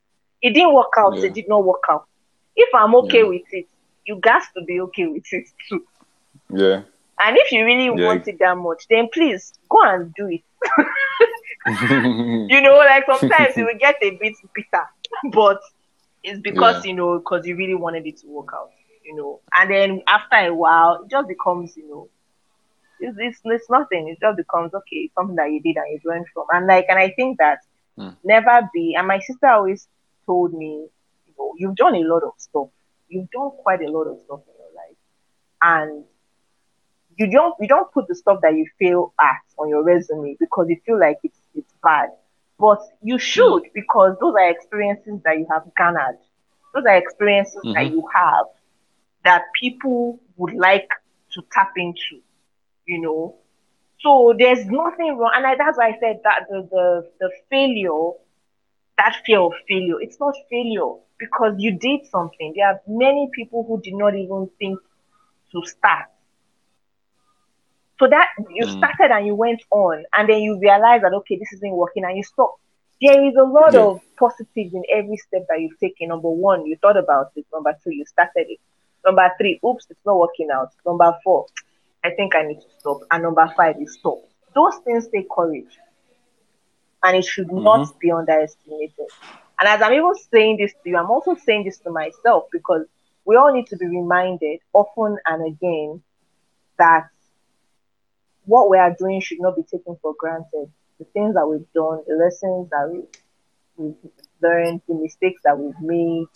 [0.43, 1.25] It didn't work out, Yeah.
[1.25, 2.05] it did not work out.
[2.57, 3.29] If I'm okay Yeah.
[3.29, 3.67] with it,
[4.07, 5.85] you got to be okay with it too.
[6.51, 6.83] yeah.
[7.21, 8.05] And if you really Yeah.
[8.05, 10.43] want it that much, then please go and do it.
[12.49, 14.85] you know, like sometimes you will get a bit bitter,
[15.33, 15.59] but
[16.27, 16.85] it's because Yeah.
[16.85, 18.71] you know, because you really wanted it to work out,
[19.05, 19.41] you know.
[19.55, 22.09] And then after a while, it just becomes, you know,
[23.01, 24.09] it's, it's, it's nothing.
[24.09, 26.47] It just becomes okay, something that you did and you learned from.
[26.53, 27.59] And like, and I think that
[27.97, 28.17] Hmm.
[28.25, 28.95] never be.
[28.99, 29.89] And my sister always
[30.27, 30.89] told me,
[31.27, 32.69] you know, you've done a lot of stuff.
[33.09, 34.99] You've done quite a lot of stuff in your life,
[35.63, 36.05] and
[37.17, 40.67] you don't you don't put the stuff that you fail at on your resume because
[40.69, 42.11] you feel like it's it's bad.
[42.59, 46.19] But you should because those are experiences that you have garnered.
[46.75, 47.91] Those are experiences that Mhm.
[47.91, 48.47] you have
[49.25, 50.89] that people would like
[51.33, 52.23] to tap into,
[52.87, 53.37] you know.
[54.01, 58.13] So there's nothing wrong, and I, that's why I said that the, the the failure,
[58.99, 62.55] that fear of failure, it's not failure because you did something.
[62.57, 64.79] There are many people who did not even think
[65.53, 66.07] to start.
[67.99, 68.69] So that you Mm.
[68.69, 72.17] started and you went on, and then you realize that okay, this isn't working, and
[72.17, 72.55] you stop.
[73.01, 73.87] There is a lot Yeah.
[73.87, 76.09] of positives in every step that you've taken.
[76.09, 77.47] Number one, you thought about it.
[77.53, 78.61] Number two, you started it.
[79.05, 80.71] Number three, oops, it's not working out.
[80.87, 81.47] Number four,
[82.05, 82.99] I think I need to stop.
[83.11, 84.19] And number five, you stop.
[84.55, 85.79] Those things take courage,
[87.03, 89.11] and it should not be underestimated.
[89.59, 92.87] And as I'm even saying this to you, I'm also saying this to myself because
[93.25, 96.03] we all need to be reminded often and again
[96.79, 97.05] that
[98.47, 100.73] what we are doing should not be taken for granted.
[100.99, 103.03] The things that we've done, the lessons that we,
[103.77, 106.29] we've learned, the mistakes that we've made,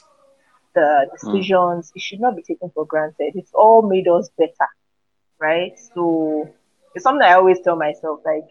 [0.74, 3.32] the decisions, it should not be taken for granted.
[3.34, 4.68] It's all made us better,
[5.40, 5.72] right?
[5.94, 6.54] So
[6.94, 8.44] it's something I always tell myself, like,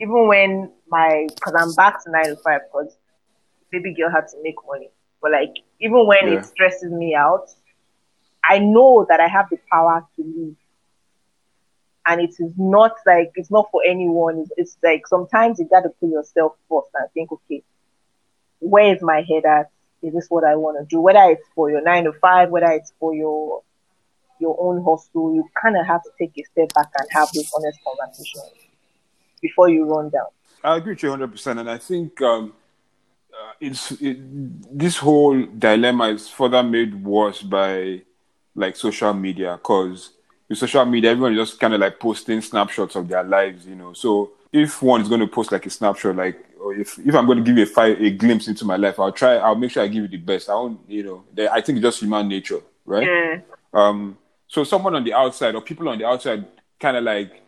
[0.00, 2.96] even when my, because I'm back to nine to five, because
[3.70, 4.90] baby girl had to make money.
[5.22, 6.38] But like, even when Yeah.
[6.38, 7.48] it stresses me out,
[8.44, 10.56] I know that I have the power to leave.
[12.10, 14.40] And it is not like, it's not for anyone.
[14.40, 17.62] It's, it's like sometimes you got to put yourself first and think, okay,
[18.58, 19.70] where is my head at?
[20.02, 21.00] Is this what I want to do?
[21.00, 23.62] Whether it's for your nine to five, whether it's for your
[24.40, 27.48] your own hustle, you kind of have to take a step back and have those
[27.56, 28.54] honest conversations
[29.40, 30.26] before you run down.
[30.64, 31.60] I agree with you 100%.
[31.60, 32.54] And I think um,
[33.32, 34.18] uh, it's it,
[34.76, 38.02] this whole dilemma is further made worse by
[38.56, 40.10] like social media because
[40.50, 43.76] with social media, everyone is just kind of like posting snapshots of their lives, you
[43.76, 43.94] know.
[43.94, 47.24] So if one is going to post like a snapshot, like, or if, if I'm
[47.24, 49.70] going to give you a, fi- a glimpse into my life, I'll try, I'll make
[49.70, 50.50] sure I give you the best.
[50.50, 53.06] I won't, you know, the- I think it's just human nature, right?
[53.06, 53.40] Yeah.
[53.72, 56.44] Um, so someone on the outside or people on the outside
[56.80, 57.40] kind of like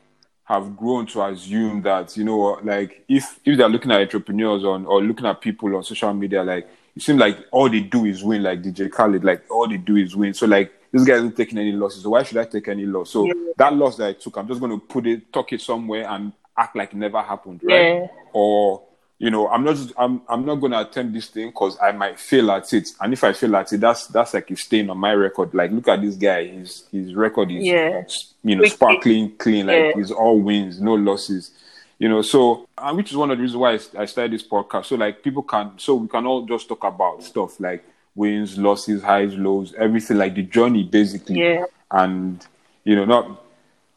[0.45, 4.85] have grown to assume that you know like if if they're looking at entrepreneurs on
[4.87, 8.23] or looking at people on social media like it seems like all they do is
[8.23, 11.37] win like DJ Khaled like all they do is win so like this guy isn't
[11.37, 12.03] taking any losses.
[12.03, 13.11] So why should I take any loss?
[13.11, 13.33] So Yeah.
[13.57, 16.33] that loss that I took I'm just going to put it tuck it somewhere and
[16.57, 17.95] act like it never happened right?
[18.03, 18.07] Yeah.
[18.33, 18.83] or
[19.19, 21.93] you know i'm not just i'm i'm not going to attempt this thing because i
[21.93, 22.89] might fail at it.
[23.01, 25.55] And if i fail at it that's that's like a stain on my record.
[25.55, 26.45] Like look at this guy.
[26.49, 28.03] His his record is Yeah.
[28.45, 29.67] you know sparkling clean.
[29.67, 29.93] Like Yeah.
[30.01, 31.53] it's all wins no losses
[31.99, 32.21] you know?
[32.21, 34.87] So and which is one of the reasons why I started this podcast.
[34.87, 37.59] So like people can so we can all just talk about stuff.
[37.61, 37.83] Like
[38.15, 41.65] wins losses highs lows everything like the journey basically Yeah.
[41.91, 42.47] and
[42.85, 43.43] you know not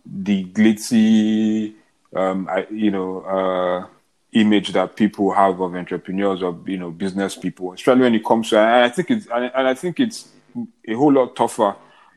[0.06, 1.74] the glitzy
[2.16, 3.88] um I, you know uh
[4.34, 8.50] image that people have of entrepreneurs or you know business people especially when it comes
[8.50, 10.30] to and i think it's and and i think it's
[10.88, 11.76] a whole lot tougher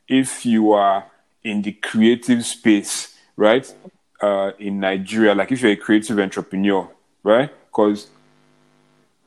[0.09, 1.05] if you are
[1.45, 3.73] in the creative space right
[4.21, 6.89] uh in nigeria like if you're a creative entrepreneur
[7.23, 8.09] right because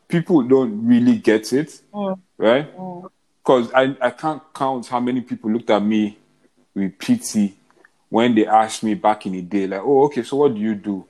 [0.07, 2.19] people don't really get it Mm.
[2.41, 2.67] Right
[3.43, 6.17] because I, I can't count how many people looked at me
[6.75, 7.57] with pity
[8.09, 10.75] when they asked me back in the day, like, oh, okay, so what do you
[10.75, 11.05] do?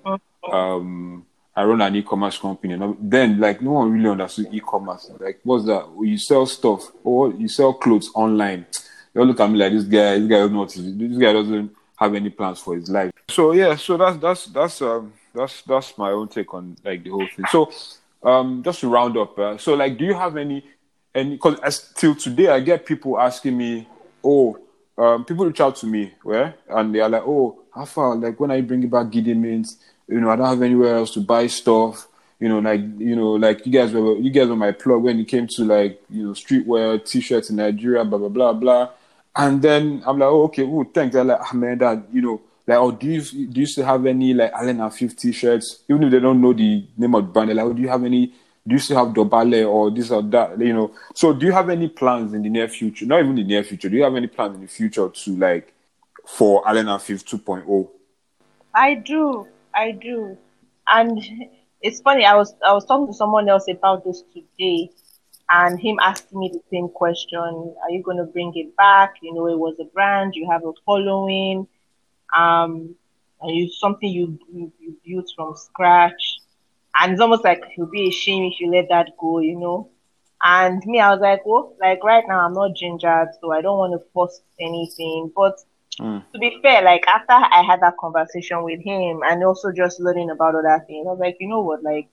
[0.51, 1.25] Um,
[1.55, 2.75] I run an e-commerce company.
[2.75, 5.11] And then, like, no one really understood e-commerce.
[5.19, 5.87] Like, what's that?
[5.99, 8.65] You sell stuff or you sell clothes online.
[9.13, 10.19] They all look at me like this guy.
[10.19, 11.09] This guy doesn't know what to do.
[11.09, 13.11] This guy doesn't have any plans for his life.
[13.29, 17.09] So yeah, so that's that's that's um that's that's my own take on like the
[17.09, 17.45] whole thing.
[17.49, 17.71] So
[18.23, 20.63] um just to round up, uh, so like, do you have any
[21.13, 21.31] any?
[21.31, 23.87] Because till today, I get people asking me,
[24.23, 24.57] oh,
[24.97, 28.15] um, people reach out to me, where and they are like, oh, how far?
[28.15, 29.77] Like, when are you bringing back Giddy Mints?
[30.11, 32.07] you know, I don't have anywhere else to buy stuff.
[32.39, 35.19] You know, like you know, like you guys were you guys were my plug when
[35.19, 38.89] it came to like you know streetwear, t-shirts in Nigeria, blah blah blah blah.
[39.35, 41.15] And then I'm like, oh okay, oh thanks.
[41.15, 44.05] I'm like, ah man, that you know, like oh do you do you still have
[44.05, 45.83] any like Allen and Fifth t-shirts?
[45.87, 48.03] Even if they don't know the name of the brand, like, oh, do you have
[48.03, 48.33] any?
[48.67, 50.59] Do you still have Dobale or this or that?
[50.59, 53.05] You know, so do you have any plans in the near future?
[53.05, 53.89] Not even the near future.
[53.89, 55.73] Do you have any plans in the future to like
[56.27, 57.89] for Allen Fifth 2.0?
[58.73, 59.47] I do.
[59.73, 60.37] I do.
[60.87, 61.19] And
[61.81, 64.91] it's funny, I was I was talking to someone else about this today
[65.49, 69.15] and him asking me the same question, are you gonna bring it back?
[69.21, 71.67] You know, it was a brand, you have a following,
[72.35, 72.95] um
[73.41, 76.40] and you something you, you, you built from scratch.
[76.99, 79.89] And it's almost like you'll be a shame if you let that go, you know.
[80.43, 83.77] And me, I was like, well, like right now I'm not gingered, so I don't
[83.77, 85.31] want to force anything.
[85.35, 85.59] But
[85.99, 86.23] Mm.
[86.31, 90.29] To be fair, like after I had that conversation with him and also just learning
[90.29, 92.07] about other things, I was like, you know what, like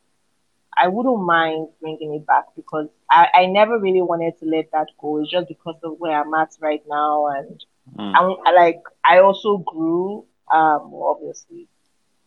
[0.77, 4.89] I wouldn't mind bringing it back because I, I never really wanted to let that
[4.99, 5.21] go.
[5.21, 7.65] It's just because of where I'm at right now, and
[7.97, 8.39] mm.
[8.45, 11.69] I, like I also grew, um, obviously,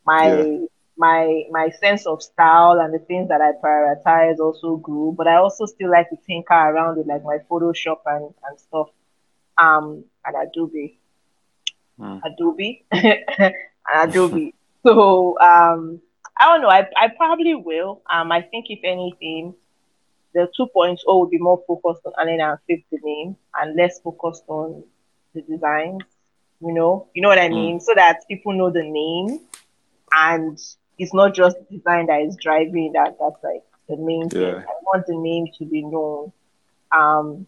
[0.05, 0.65] my yeah.
[1.01, 5.13] My my sense of style and the things that I prioritize also grew.
[5.17, 8.89] But I also still like to tinker around with like my Photoshop and and stuff,
[9.57, 10.99] um, and Adobe
[12.01, 12.21] mm.
[12.25, 12.85] Adobe,
[13.93, 14.53] Adobe.
[14.85, 16.01] so um,
[16.39, 16.69] I don't know.
[16.69, 18.01] I I probably will.
[18.11, 19.53] Um, I think if anything,
[20.33, 23.99] the 2.0 points will be more focused on Allen and Fifth the name and less
[23.99, 24.83] focused on
[25.33, 26.03] the designs.
[26.61, 27.55] You know, you know what I hmm.
[27.55, 27.81] mean, mm.
[27.81, 29.39] so that people know the name
[30.11, 30.59] and
[31.01, 33.17] it's not just design that is driving that.
[33.19, 34.29] That's like the main yeah.
[34.29, 34.55] thing.
[34.55, 36.31] I want the name to be known.
[36.91, 37.47] Um,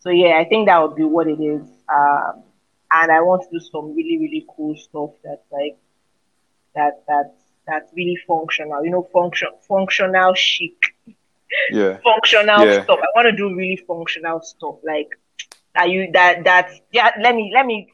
[0.00, 1.62] so yeah, I think that would be what it is.
[1.94, 2.42] Um,
[2.90, 5.78] and I want to do some really really cool stuff that's like
[6.74, 7.36] that that
[7.68, 8.84] that's really functional.
[8.84, 10.96] You know, function functional chic.
[11.70, 11.98] Yeah.
[12.04, 12.82] functional yeah.
[12.82, 12.98] stuff.
[13.00, 15.10] I want to do really functional stuff like
[15.76, 15.88] that.
[15.88, 17.12] You that that yeah.
[17.20, 17.88] Let me let me.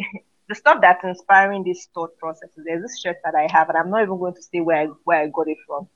[0.49, 3.79] The stuff that's inspiring this thought process is there's this shirt that I have, and
[3.79, 5.89] I'm not even going to say where I, where I got it from.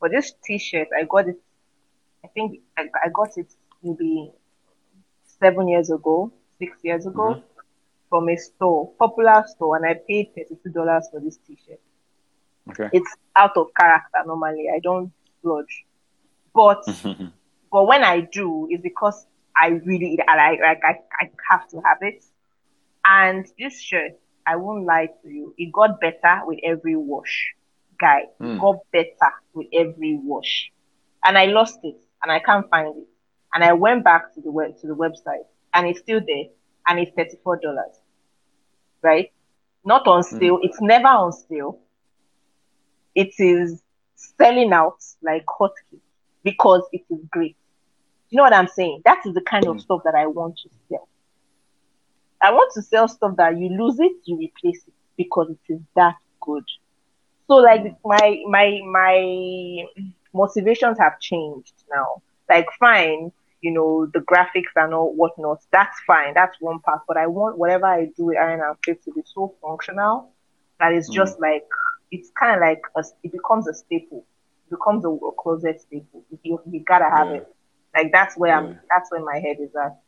[0.00, 1.36] But this T-shirt, I got it.
[2.24, 3.52] I think I, I got it
[3.82, 4.30] maybe
[5.40, 7.34] seven years ago, six years ago.
[7.34, 7.56] Mm-hmm
[8.08, 11.80] from a store, popular store, and I paid $32 for this t-shirt.
[12.70, 12.88] Okay.
[12.92, 14.68] It's out of character normally.
[14.74, 15.84] I don't splurge.
[16.54, 16.84] But
[17.72, 19.26] but when I do, it's because
[19.60, 22.24] I really I like like I, I have to have it.
[23.06, 24.12] And this shirt,
[24.46, 27.54] I won't lie to you, it got better with every wash.
[28.00, 28.60] Guy, mm.
[28.60, 30.70] got better with every wash.
[31.24, 33.08] And I lost it and I can't find it.
[33.54, 36.44] And I went back to the web to the website and it's still there
[36.88, 37.58] and it's $34,
[39.02, 39.32] right?
[39.84, 40.38] Not on hmm.
[40.38, 40.58] sale.
[40.58, 40.64] Mm.
[40.64, 41.78] It's never on sale.
[43.14, 43.82] It is
[44.38, 46.00] selling out like hotcakes
[46.42, 47.56] because it is great.
[48.30, 49.02] You know what I'm saying?
[49.04, 49.70] That is the kind mm.
[49.70, 49.80] of hmm.
[49.80, 51.05] stuff that I want to sell.
[52.42, 55.80] I want to sell stuff that you lose it, you replace it because it is
[55.94, 56.64] that good.
[57.48, 59.84] So like my my my
[60.32, 62.22] motivations have changed now.
[62.48, 65.60] Like fine, you know, the graphics and all whatnot.
[65.72, 66.34] That's fine.
[66.34, 67.02] That's one part.
[67.08, 70.30] But I want whatever I do with Allen and Fifth to be so functional
[70.78, 71.42] that it's just mm.
[71.42, 71.64] like
[72.10, 74.24] it's kind of like a, it becomes a staple.
[74.66, 76.24] It becomes a, a closet staple.
[76.42, 77.34] You, you gotta have yeah.
[77.34, 77.54] it.
[77.94, 78.58] Like that's where yeah.
[78.58, 78.80] I'm.
[78.88, 79.98] That's where my head is at.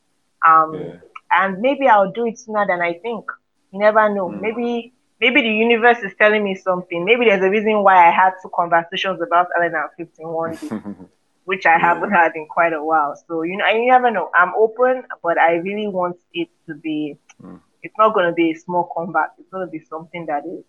[0.46, 0.94] Um, yeah.
[1.30, 3.24] And maybe I'll do it sooner than I think.
[3.72, 4.28] You never know.
[4.28, 4.40] Mm.
[4.40, 7.04] Maybe maybe the universe is telling me something.
[7.04, 10.68] Maybe there's a reason why I had two conversations about and 15 one day.
[11.48, 13.16] which I haven't had in quite a while.
[13.26, 14.30] So you know, you never know.
[14.34, 17.16] I'm open, but I really want it to be.
[17.42, 17.60] Mm.
[17.82, 19.30] It's not going to be a small comeback.
[19.38, 20.64] It's going to be something that is,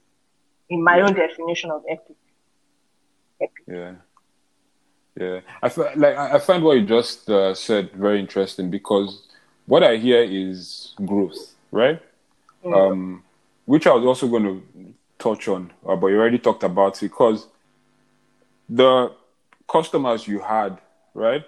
[0.70, 1.06] in my yeah.
[1.06, 2.16] own definition of epic.
[3.42, 3.64] epic.
[3.68, 3.96] Yeah.
[5.20, 9.28] Yeah, I f- like I find what you just uh, said very interesting because
[9.70, 12.02] what I hear is growth, right?
[12.66, 12.74] Mm.
[12.76, 13.24] Um,
[13.66, 17.02] which I was also going to touch on, uh, but you already talked about it
[17.02, 17.48] because
[18.68, 19.14] the
[19.72, 20.80] customers you had,
[21.14, 21.46] right?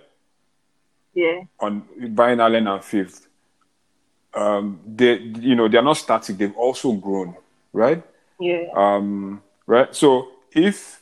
[1.16, 1.42] Yeah.
[1.60, 3.28] On buying Allen and Fifth,
[4.36, 7.36] um, they you know they're not static; they've also grown,
[7.74, 8.04] right?
[8.40, 8.68] Yeah.
[8.76, 9.94] Um, right.
[9.96, 11.02] So if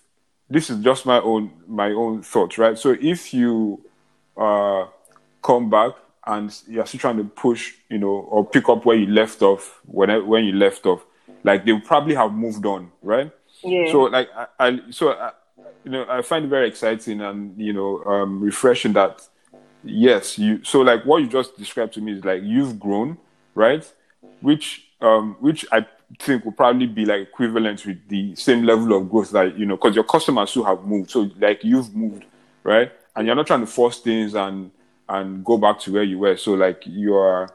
[0.49, 2.78] this is just my own my own thoughts, right?
[2.78, 3.84] So if you
[4.38, 4.86] uh,
[5.43, 5.95] come back
[6.26, 9.80] and you're still trying to push, you know, or pick up where you left off
[9.86, 11.05] when when you left off,
[11.43, 13.32] like they probably have moved on, right?
[13.63, 13.91] Yeah.
[13.91, 15.32] So like I, I so I,
[15.84, 19.28] you know I find it very exciting and you know um, refreshing that
[19.84, 23.17] yes you so like what you just described to me is like you've grown,
[23.55, 23.91] right?
[24.41, 25.86] Which um which I
[26.17, 29.76] think will probably be like equivalent with the same level of growth that you know
[29.78, 32.26] because your customers who have moved so like you've moved
[32.63, 34.72] right and you're not trying to force things and
[35.10, 36.38] and go back to where you were.
[36.38, 37.49] So like you are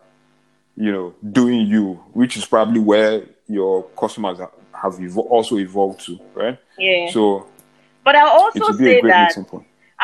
[0.76, 6.18] you know doing you which is probably where your customers have evo- also evolved to
[6.34, 6.58] right?
[6.76, 7.10] Yeah.
[7.10, 7.46] so
[8.04, 9.36] but I'll also would be a say that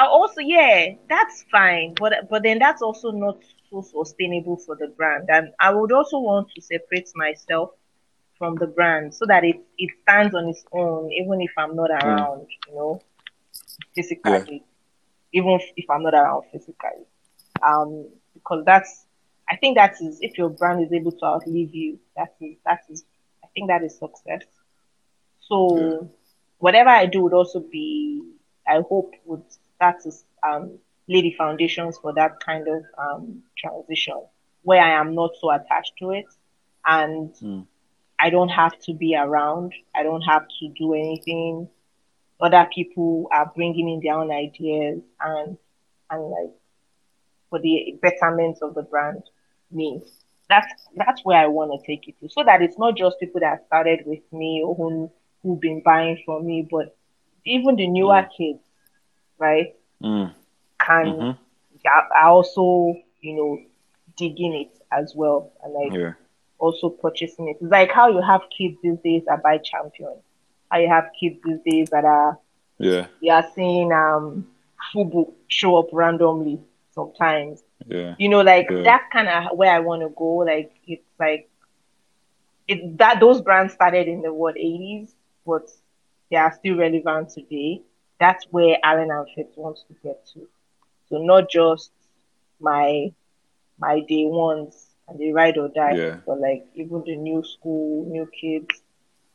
[0.01, 3.39] I also yeah, that's fine, but but then that's also not
[3.71, 5.29] so sustainable for the brand.
[5.29, 7.73] And I would also want to separate myself
[8.39, 11.91] from the brand so that it it stands on its own, even if I'm not
[11.91, 12.03] mm.
[12.03, 13.03] around, you know,
[13.95, 14.65] physically,
[15.33, 17.05] even if, if I'm not around physically.
[17.67, 19.07] Um, because that's
[19.51, 22.81] I think that is if your brand is able to outlive you, that is that
[22.91, 23.05] is
[23.45, 24.45] I think that is success.
[25.41, 26.01] So Yeah.
[26.59, 28.23] whatever I do would also be
[28.67, 29.43] I hope would
[29.77, 30.11] start to
[30.49, 34.21] um, lay the foundations for that kind of um, transition
[34.63, 36.27] where I am not so attached to it
[36.87, 37.67] and Mm.
[38.21, 39.73] I don't have to be around.
[39.95, 41.69] I don't have to do anything.
[42.41, 45.57] Other people are bringing in their own ideas and
[46.11, 46.53] and like
[47.51, 49.23] for the betterment of the brand.
[49.71, 50.01] Me,
[50.49, 53.41] that's that's where I want to take it to, so that it's not just people
[53.41, 55.11] that started with me or who
[55.43, 56.97] who've been buying from me, but
[57.47, 58.61] even the newer kids,
[59.39, 59.75] right?
[60.03, 60.33] Mm.
[60.81, 61.37] Can Mhm.
[61.87, 63.59] are also you know
[64.17, 66.13] digging it as well and like yeah
[66.59, 67.57] also purchasing it.
[67.61, 70.15] It's like how you have kids these days that buy champion.
[70.71, 72.39] How you have kids these days that are
[72.79, 74.47] yeah you are seeing um
[74.93, 76.61] Fubu show up randomly
[76.91, 77.63] sometimes.
[77.87, 78.85] yeah You know, like Yeah.
[78.85, 80.37] that's kind of where I want to go.
[80.45, 81.49] Like it's like
[82.69, 85.15] it that those brands started in the what eighties,
[85.47, 85.63] but
[86.31, 87.83] they are still relevant today.
[88.21, 90.41] That's where Allen and Fifth wants to get to.
[91.09, 91.91] So not just
[92.61, 93.13] my
[93.79, 96.21] my day ones and the ride or die, Yeah.
[96.27, 98.83] but like even the new school, new kids,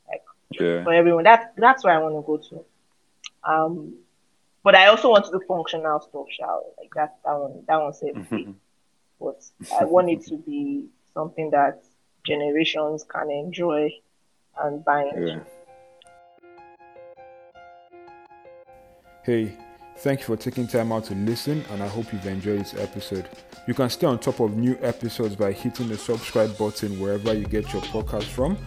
[0.09, 0.21] like
[0.59, 1.23] yeah for everyone.
[1.23, 2.65] That's that's where I want to go to.
[3.51, 3.93] Um,
[4.65, 7.93] but I also want to do functional stuff, shall like that that one that one
[7.93, 8.55] said Mhm.
[9.21, 9.39] but
[9.79, 11.83] I want it to be something that
[12.25, 13.93] generations can enjoy
[14.61, 15.27] and buy into.
[15.27, 15.39] Yeah.
[19.23, 19.53] Hey,
[19.97, 23.27] thank you for taking time out to listen, and I hope you've enjoyed this episode.
[23.67, 27.45] You can stay on top of new episodes by hitting the subscribe button wherever you
[27.45, 28.57] get your podcast from,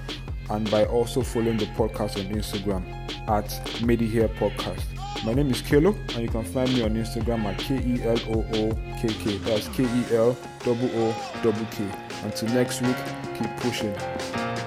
[0.51, 2.83] and by also following the podcast on Instagram
[3.29, 4.83] at Medi Hair Podcast.
[5.25, 8.19] My name is Kelo, and you can find me on Instagram at K E L
[8.29, 9.37] O O K K.
[9.39, 10.37] That's K E L
[10.67, 11.91] O O K.
[12.23, 12.97] Until next week,
[13.37, 14.58] keep pushing.